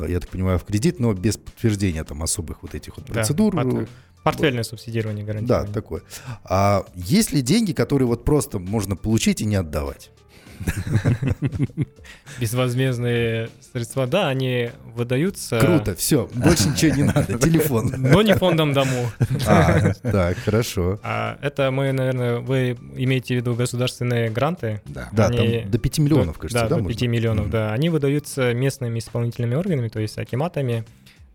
я 0.08 0.20
так 0.20 0.28
понимаю, 0.30 0.58
в 0.58 0.64
кредит, 0.64 1.00
но 1.00 1.12
без 1.14 1.36
подтверждения 1.36 2.04
там 2.04 2.22
особых 2.22 2.62
вот 2.62 2.74
этих 2.74 2.96
вот 2.96 3.06
Да, 3.06 3.14
процедур. 3.14 3.54
пort- 3.54 3.88
Портфельное 4.24 4.64
субсидирование 4.64 5.24
Да, 5.24 5.32
гарантировано. 5.32 5.72
такое. 5.72 6.02
А 6.44 6.84
есть 6.94 7.32
ли 7.32 7.40
деньги, 7.40 7.72
которые 7.72 8.06
вот 8.08 8.24
просто 8.24 8.58
можно 8.58 8.96
получить 8.96 9.40
и 9.40 9.44
не 9.46 9.56
отдавать? 9.56 10.10
Безвозмездные 12.40 13.48
средства, 13.72 14.06
да, 14.06 14.28
они 14.28 14.70
выдаются. 14.94 15.58
Круто, 15.58 15.94
все, 15.94 16.28
больше 16.34 16.68
ничего 16.68 16.94
не 16.96 17.02
надо, 17.04 17.38
телефон. 17.38 17.92
Но 17.96 18.22
не 18.22 18.34
фондом 18.34 18.72
дому. 18.72 19.10
А, 19.46 19.92
так, 20.02 20.36
хорошо. 20.38 20.98
А 21.02 21.38
это 21.42 21.70
мы, 21.70 21.92
наверное, 21.92 22.38
вы 22.38 22.76
имеете 22.96 23.34
в 23.34 23.36
виду 23.38 23.54
государственные 23.54 24.30
гранты? 24.30 24.82
Да. 24.86 25.08
Да, 25.12 25.26
Они- 25.26 25.60
там 25.62 25.70
до 25.70 25.78
5 25.78 25.98
миллионов, 26.00 26.38
кажется, 26.38 26.62
да, 26.64 26.68
да, 26.68 26.76
до 26.76 26.82
можно? 26.82 26.88
5 26.98 27.08
миллионов, 27.08 27.44
Мгм. 27.44 27.50
да. 27.52 27.72
Они 27.72 27.88
выдаются 27.88 28.52
местными 28.54 28.98
исполнительными 28.98 29.54
органами, 29.54 29.88
то 29.88 30.00
есть 30.00 30.18
акиматами, 30.18 30.84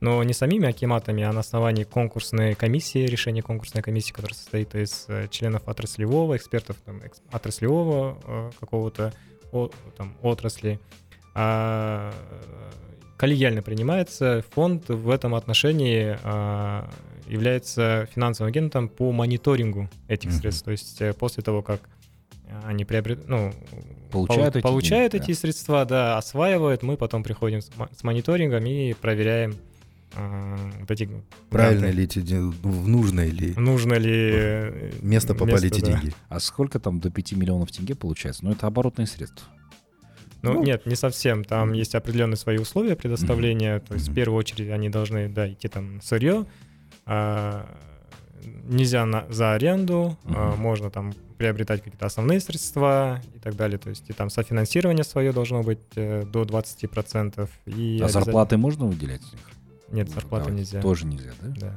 но 0.04 0.22
не 0.24 0.34
самими 0.34 0.68
акиматами, 0.68 1.24
а 1.24 1.32
на 1.32 1.39
основании 1.39 1.86
конкурсной 1.86 2.56
комиссии, 2.56 3.06
решения 3.06 3.42
конкурсной 3.42 3.82
комиссии, 3.82 4.12
которая 4.12 4.36
состоит 4.36 4.76
из 4.76 5.06
э, 5.08 5.28
членов 5.32 5.62
отраслевого, 5.66 6.36
экспертов 6.36 6.76
там, 6.86 7.02
отраслевого 7.32 8.18
э, 8.28 8.52
какого-то 8.60 9.13
о- 9.54 9.70
там, 9.98 10.13
отрасли. 10.22 10.78
А, 11.36 12.13
коллегиально 13.18 13.62
принимается. 13.62 14.44
Фонд 14.52 14.89
в 14.89 15.10
этом 15.10 15.36
отношении 15.36 16.18
а, 16.24 16.89
является 17.28 18.08
финансовым 18.13 18.50
агентом 18.50 18.89
по 18.89 19.12
мониторингу 19.13 19.89
этих 20.10 20.32
Мгм. 20.32 20.38
средств. 20.39 20.66
То 20.66 20.72
есть 20.72 21.02
э, 21.02 21.13
после 21.13 21.44
того, 21.44 21.62
как 21.62 21.80
они 22.66 22.84
приобрет, 22.86 23.28
ну, 23.30 23.52
Получают 24.12 24.54
полу- 24.54 24.60
эти 24.60 24.62
получают 24.63 25.12
деньги, 25.13 25.24
эти 25.24 25.32
да. 25.34 25.39
средства, 25.39 25.86
да, 25.86 26.18
осваивают, 26.18 26.84
мы 26.84 26.98
потом 26.98 27.24
приходим 27.24 27.62
с, 27.62 27.72
мо- 27.78 27.89
с 27.98 28.04
мониторингом 28.04 28.63
и 28.66 28.94
проверяем 28.94 29.56
вот 30.15 30.91
эти 30.91 31.10
Правильно 31.49 31.82
гранты. 31.82 31.97
ли 31.97 32.04
эти 32.04 32.19
деньги, 32.21 32.56
в 32.62 32.88
нужное 32.88 33.30
ли 33.30 33.54
Нужно 33.56 33.93
ли 33.95 34.12
э, 34.34 34.91
место 35.02 35.34
попали 35.34 35.52
место, 35.63 35.67
эти 35.67 35.82
да. 35.82 35.88
деньги? 35.91 36.13
А 36.30 36.39
сколько 36.39 36.80
там 36.80 36.99
до 36.99 37.10
5 37.10 37.34
миллионов 37.34 37.71
тенге 37.71 37.95
получается? 37.95 38.45
Ну, 38.45 38.52
это 38.52 38.67
оборотные 38.67 39.08
средства. 39.08 39.47
Ну, 40.41 40.54
Ну, 40.54 40.63
нет, 40.63 40.86
не 40.86 40.95
совсем. 40.95 41.43
Там 41.45 41.71
есть 41.73 41.95
определенные 41.95 42.38
свои 42.38 42.58
условия 42.58 42.95
предоставления. 42.95 43.80
То 43.80 43.93
есть, 43.93 44.08
в 44.08 44.10
Мгм. 44.10 44.15
первую 44.15 44.38
очередь, 44.39 44.69
они 44.71 44.89
должны, 44.89 45.30
да, 45.30 45.49
идти 45.52 45.67
там 45.69 46.02
сырье. 46.02 46.45
А, 47.06 47.65
нельзя 48.65 49.06
на, 49.06 49.26
за 49.30 49.54
аренду. 49.54 50.17
а, 50.26 50.52
Мгм. 50.52 50.62
можно 50.62 50.89
там 50.89 51.13
приобретать 51.38 51.82
какие-то 51.84 52.06
основные 52.06 52.39
средства 52.39 53.21
и 53.36 53.39
так 53.39 53.56
далее. 53.56 53.78
То 53.78 53.89
есть, 53.89 54.10
и 54.10 54.13
там 54.13 54.30
софинансирование 54.30 55.04
свое 55.06 55.32
должно 55.32 55.63
быть 55.63 55.80
э, 55.95 56.26
до 56.26 56.43
20%. 56.43 57.49
И 57.65 57.71
а 57.71 58.06
обязательно- 58.06 58.10
зарплаты 58.26 58.58
можно 58.58 58.86
выделять 58.86 59.21
с 59.23 59.32
них? 59.32 59.41
Нет, 59.94 60.08
Ну, 60.10 60.14
зарплаты 60.16 60.46
давайте. 60.46 60.60
нельзя. 60.66 60.82
Тоже 60.82 61.06
нельзя, 61.06 61.32
да? 61.42 61.54
Да. 61.60 61.76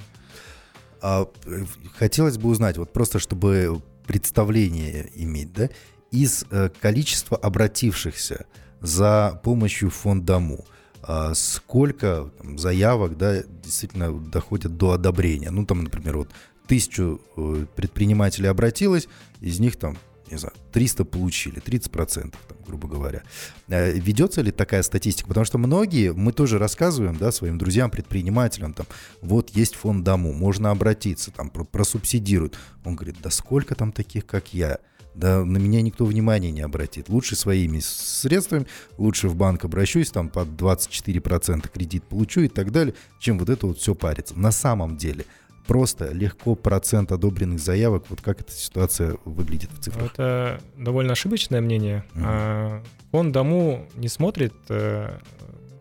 А, 1.03 1.29
э, 1.45 1.65
хотелось 1.97 2.39
бы 2.39 2.49
узнать, 2.49 2.79
вот 2.79 2.93
просто 2.93 3.19
чтобы 3.19 3.81
представление 4.07 5.11
иметь, 5.15 5.53
да, 5.53 5.69
из 6.11 6.45
э, 6.51 6.71
количества 6.81 7.37
обратившихся 7.37 8.47
за 8.81 9.41
помощью 9.45 9.91
в 9.91 9.95
фонд 9.95 10.25
дому, 10.25 10.65
а, 11.03 11.35
сколько 11.35 12.31
там, 12.39 12.59
заявок, 12.59 13.17
да, 13.17 13.43
действительно 13.43 14.13
доходят 14.19 14.77
до 14.77 14.93
одобрения. 14.93 15.51
Ну, 15.51 15.67
там, 15.67 15.85
например, 15.85 16.17
вот 16.17 16.31
тысячу 16.67 17.21
э, 17.37 17.67
предпринимателей 17.77 18.49
обратилось, 18.49 19.09
из 19.41 19.61
них 19.61 19.77
там, 19.77 19.97
не 20.31 20.39
знаю, 20.39 20.55
300 20.73 21.05
получили, 21.05 21.61
30%, 21.63 22.35
там, 22.49 22.59
грубо 22.67 22.89
говоря. 22.89 23.23
Э, 23.69 23.93
Ведется 23.93 24.43
ли 24.43 24.51
такая 24.53 24.83
статистика? 24.83 25.29
Потому 25.29 25.45
что 25.47 25.59
многие, 25.59 26.13
мы 26.13 26.33
тоже 26.33 26.59
рассказываем, 26.59 27.17
да, 27.17 27.33
своим 27.33 27.59
друзьям, 27.59 27.91
предпринимателям, 27.91 28.73
там, 28.73 28.87
вот 29.23 29.51
есть 29.51 29.75
фонд 29.75 30.05
дому, 30.05 30.33
можно 30.33 30.71
обратиться, 30.71 31.31
там, 31.31 31.51
про- 31.51 31.65
просубсидируют. 31.65 32.59
Он 32.85 32.97
говорит, 32.97 33.17
да 33.23 33.31
сколько 33.31 33.75
там 33.75 33.93
таких, 33.93 34.27
как 34.27 34.53
я? 34.55 34.79
Да 35.15 35.45
на 35.47 35.57
меня 35.57 35.81
никто 35.81 36.05
внимания 36.05 36.51
не 36.53 36.61
обратит. 36.61 37.09
Лучше 37.09 37.37
своими 37.37 37.81
средствами, 37.81 38.67
лучше 38.99 39.29
в 39.29 39.35
банк 39.35 39.65
обращусь, 39.65 40.11
там 40.11 40.29
под 40.29 40.49
24% 40.49 41.71
кредит 41.73 42.05
получу 42.05 42.43
и 42.43 42.49
так 42.49 42.71
далее, 42.71 42.95
чем 43.19 43.39
вот 43.39 43.49
это 43.49 43.67
вот 43.67 43.79
все 43.79 43.95
париться. 43.95 44.39
На 44.39 44.53
самом 44.53 44.99
деле, 44.99 45.25
просто 45.67 46.13
легко 46.13 46.55
процент 46.55 47.13
одобренных 47.13 47.59
заявок, 47.61 48.05
вот 48.09 48.21
как 48.21 48.41
эта 48.41 48.53
ситуация 48.53 49.17
выглядит 49.25 49.71
в 49.73 49.81
цифрах. 49.81 50.13
Это 50.13 50.61
довольно 50.77 51.13
ошибочное 51.13 51.61
мнение. 51.61 52.05
Мгм. 52.15 52.25
А, 52.27 52.83
Фонд 53.13 53.33
дому 53.33 53.87
не 53.95 54.09
смотрит 54.09 54.55
э, 54.69 55.19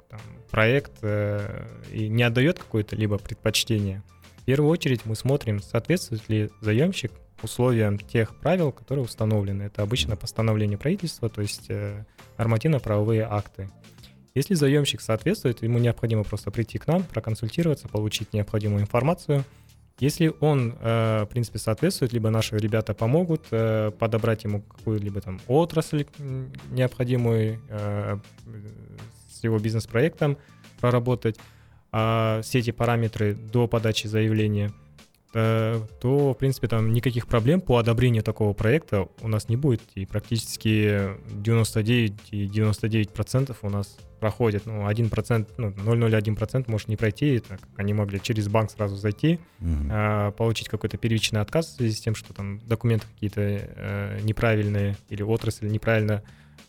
там, 0.10 0.20
проект 0.52 0.94
э, 1.02 1.66
и 1.92 2.08
не 2.08 2.24
отдает 2.24 2.60
какое-то 2.60 2.96
либо 2.96 3.18
предпочтение. 3.18 4.04
В 4.38 4.46
первую 4.46 4.70
очередь 4.70 5.02
мы 5.06 5.16
смотрим, 5.16 5.62
соответствует 5.62 6.28
ли 6.30 6.50
заемщик 6.62 7.12
условиям 7.42 7.98
тех 7.98 8.36
правил, 8.40 8.72
которые 8.72 9.06
установлены. 9.06 9.64
Это 9.64 9.82
обычно 9.82 10.16
постановление 10.16 10.78
правительства, 10.78 11.30
то 11.30 11.42
есть 11.42 11.66
э, 11.70 12.06
нормативно-правовые 12.38 13.24
акты. 13.24 13.70
Если 14.34 14.54
заемщик 14.54 15.00
соответствует, 15.00 15.64
ему 15.64 15.80
необходимо 15.80 16.24
просто 16.24 16.52
прийти 16.52 16.78
к 16.78 16.88
нам, 16.88 17.04
проконсультироваться, 17.04 17.88
получить 17.88 18.34
необходимую 18.34 18.82
информацию. 18.82 19.46
Если 20.00 20.34
он, 20.42 20.76
э, 20.82 21.24
в 21.24 21.28
принципе, 21.28 21.58
соответствует, 21.58 22.12
либо 22.12 22.30
наши 22.30 22.58
ребята 22.58 22.94
помогут 22.94 23.46
э, 23.52 23.92
подобрать 23.98 24.44
ему 24.44 24.62
какую-либо 24.62 25.22
там 25.22 25.40
отрасль 25.48 26.06
необходимую 26.70 27.62
э, 27.70 28.18
с 29.32 29.44
его 29.44 29.58
бизнес-проектом, 29.58 30.38
проработать 30.82 31.38
а, 31.98 32.42
все 32.42 32.60
эти 32.60 32.72
параметры 32.72 33.36
до 33.36 33.68
подачи 33.68 34.08
заявления, 34.08 34.74
то, 35.36 36.34
в 36.34 36.38
принципе, 36.38 36.70
там 36.70 36.94
никаких 36.94 37.28
проблем 37.28 37.60
по 37.60 37.78
одобрению 37.78 38.24
такого 38.24 38.54
проекта 38.54 39.10
у 39.22 39.28
нас 39.28 39.50
не 39.50 39.58
будет. 39.58 39.82
И 39.96 40.06
практически 40.06 41.10
99,99% 41.34 43.58
у 43.62 43.70
нас 43.70 43.98
проходит. 44.26 44.66
Ну, 44.66 44.90
1%, 44.90 45.48
ну, 45.58 45.70
0,01% 45.70 46.66
может 46.68 46.88
не 46.88 46.96
пройти, 46.96 47.40
так 47.40 47.60
как 47.60 47.70
они 47.78 47.94
могли 47.94 48.20
через 48.20 48.48
банк 48.48 48.72
сразу 48.72 48.96
зайти, 48.96 49.40
а, 49.92 50.32
получить 50.32 50.70
какой-то 50.70 50.98
первичный 50.98 51.42
отказ 51.42 51.68
в 51.68 51.76
связи 51.76 51.96
с 51.96 52.02
тем, 52.02 52.16
что 52.16 52.34
там 52.34 52.60
документы 52.60 53.06
какие-то 53.14 53.42
э, 53.42 54.20
неправильные 54.24 54.96
или 55.10 55.22
отрасль 55.22 55.68
неправильно 55.68 56.24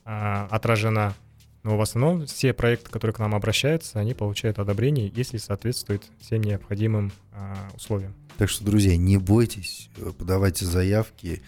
а, 0.04 0.48
отражена. 0.50 1.14
Но 1.62 1.76
в 1.76 1.80
основном 1.80 2.26
все 2.26 2.52
проекты, 2.52 2.90
которые 2.90 3.14
к 3.14 3.18
нам 3.18 3.34
обращаются, 3.34 3.98
они 3.98 4.14
получают 4.14 4.58
одобрение, 4.58 5.10
если 5.14 5.38
соответствует 5.38 6.02
всем 6.20 6.42
необходимым 6.42 7.10
а, 7.32 7.56
условиям. 7.74 8.14
Так 8.38 8.50
что, 8.50 8.64
друзья, 8.64 8.96
не 8.96 9.16
бойтесь, 9.16 9.88
э, 9.96 10.12
подавайте 10.16 10.64
заявки. 10.66 11.42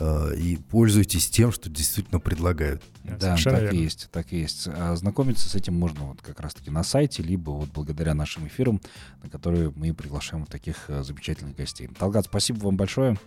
э, 0.00 0.34
и 0.36 0.56
пользуйтесь 0.56 1.28
тем, 1.28 1.52
что 1.52 1.68
действительно 1.68 2.18
предлагают. 2.18 2.82
Да, 3.04 3.36
так 3.36 3.62
верно. 3.62 3.76
и 3.76 3.82
есть, 3.82 4.08
так 4.12 4.32
и 4.32 4.38
есть. 4.38 4.68
А 4.68 4.94
знакомиться 4.94 5.48
с 5.48 5.54
этим 5.54 5.74
можно 5.74 6.04
вот 6.04 6.22
как 6.22 6.40
раз-таки 6.40 6.70
на 6.70 6.84
сайте, 6.84 7.22
либо 7.22 7.50
вот 7.50 7.68
благодаря 7.70 8.14
нашим 8.14 8.46
эфирам, 8.46 8.80
на 9.22 9.28
которые 9.28 9.72
мы 9.74 9.92
приглашаем 9.92 10.42
вот 10.42 10.50
таких 10.50 10.76
э, 10.88 11.02
замечательных 11.02 11.56
гостей. 11.56 11.88
Талгат, 11.98 12.26
спасибо 12.26 12.64
вам 12.64 12.76
большое 12.76 13.18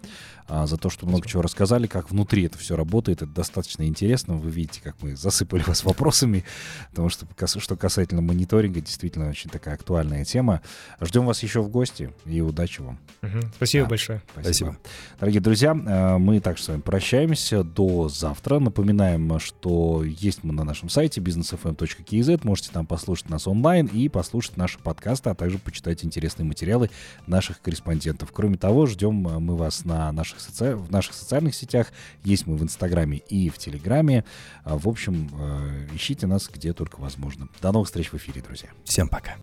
а, 0.48 0.68
за 0.68 0.78
то, 0.78 0.90
что 0.90 1.06
много 1.06 1.28
чего 1.28 1.42
рассказали, 1.42 1.88
как 1.88 2.12
внутри 2.12 2.44
это 2.44 2.58
все 2.58 2.76
работает. 2.76 3.22
Это 3.22 3.32
достаточно 3.32 3.88
интересно. 3.88 4.36
Вы 4.36 4.52
видите, 4.52 4.80
как 4.82 4.96
мы 5.02 5.16
засыпали 5.16 5.64
вас 5.64 5.84
вопросами, 5.84 6.46
потому 6.92 7.10
что 7.10 7.26
что 7.60 7.76
касательно 7.76 8.22
мониторинга, 8.22 8.82
действительно 8.82 9.30
очень 9.30 9.50
такая 9.50 9.76
актуальная 9.76 10.24
тема. 10.24 10.62
Ждем 11.02 11.26
вас 11.26 11.44
еще 11.44 11.62
в 11.62 11.70
гости 11.70 12.14
и 12.26 12.42
удачи 12.42 12.82
вам. 12.82 13.00
Угу. 13.24 13.48
Спасибо 13.56 13.86
да, 13.86 13.90
большое. 13.90 14.22
Спасибо. 14.34 14.44
спасибо. 14.44 14.78
Дорогие 15.20 15.42
друзья, 15.42 15.72
э, 15.72 16.18
мы 16.18 16.40
также 16.40 16.64
с 16.64 16.68
вами 16.68 16.82
прощаемся 16.82 17.64
до 17.64 18.08
завтра. 18.08 18.60
Напоминаем, 18.60 19.40
что 19.40 19.64
что 19.65 20.04
есть 20.04 20.43
мы 20.43 20.54
на 20.54 20.63
нашем 20.63 20.89
сайте 20.89 21.21
businessfm.kz. 21.21 22.41
Можете 22.43 22.69
там 22.71 22.86
послушать 22.86 23.30
нас 23.30 23.47
онлайн 23.47 23.88
и 23.88 24.10
послушать 24.10 24.58
наши 24.58 24.78
подкасты, 24.78 25.32
а 25.32 25.36
также 25.36 25.58
почитать 25.58 26.06
интересные 26.06 26.45
материалы 26.45 26.91
наших 27.25 27.62
корреспондентов. 27.62 28.32
Кроме 28.32 28.58
того, 28.58 28.86
ждем 28.86 29.28
э, 29.28 29.39
мы 29.39 29.58
вас 29.58 29.84
на 29.84 30.12
наших 30.12 30.39
соци... 30.39 30.75
в 30.75 30.91
наших 30.91 31.15
социальных 31.15 31.56
сетях. 31.56 31.91
Есть 32.23 32.45
мы 32.45 32.58
в 32.58 32.62
Инстаграме 32.62 33.17
и 33.17 33.49
в 33.49 33.58
Телеграме. 33.58 34.23
А, 34.63 34.78
в 34.78 34.88
общем, 34.88 35.32
э, 35.34 35.88
ищите 35.95 36.28
нас 36.28 36.47
где 36.54 36.71
только 36.73 36.99
возможно. 36.99 37.49
До 37.60 37.71
новых 37.71 37.88
встреч 37.88 38.12
в 38.12 38.17
эфире, 38.17 38.43
друзья. 38.43 38.69
Всем 38.84 39.08
пока. 39.08 39.34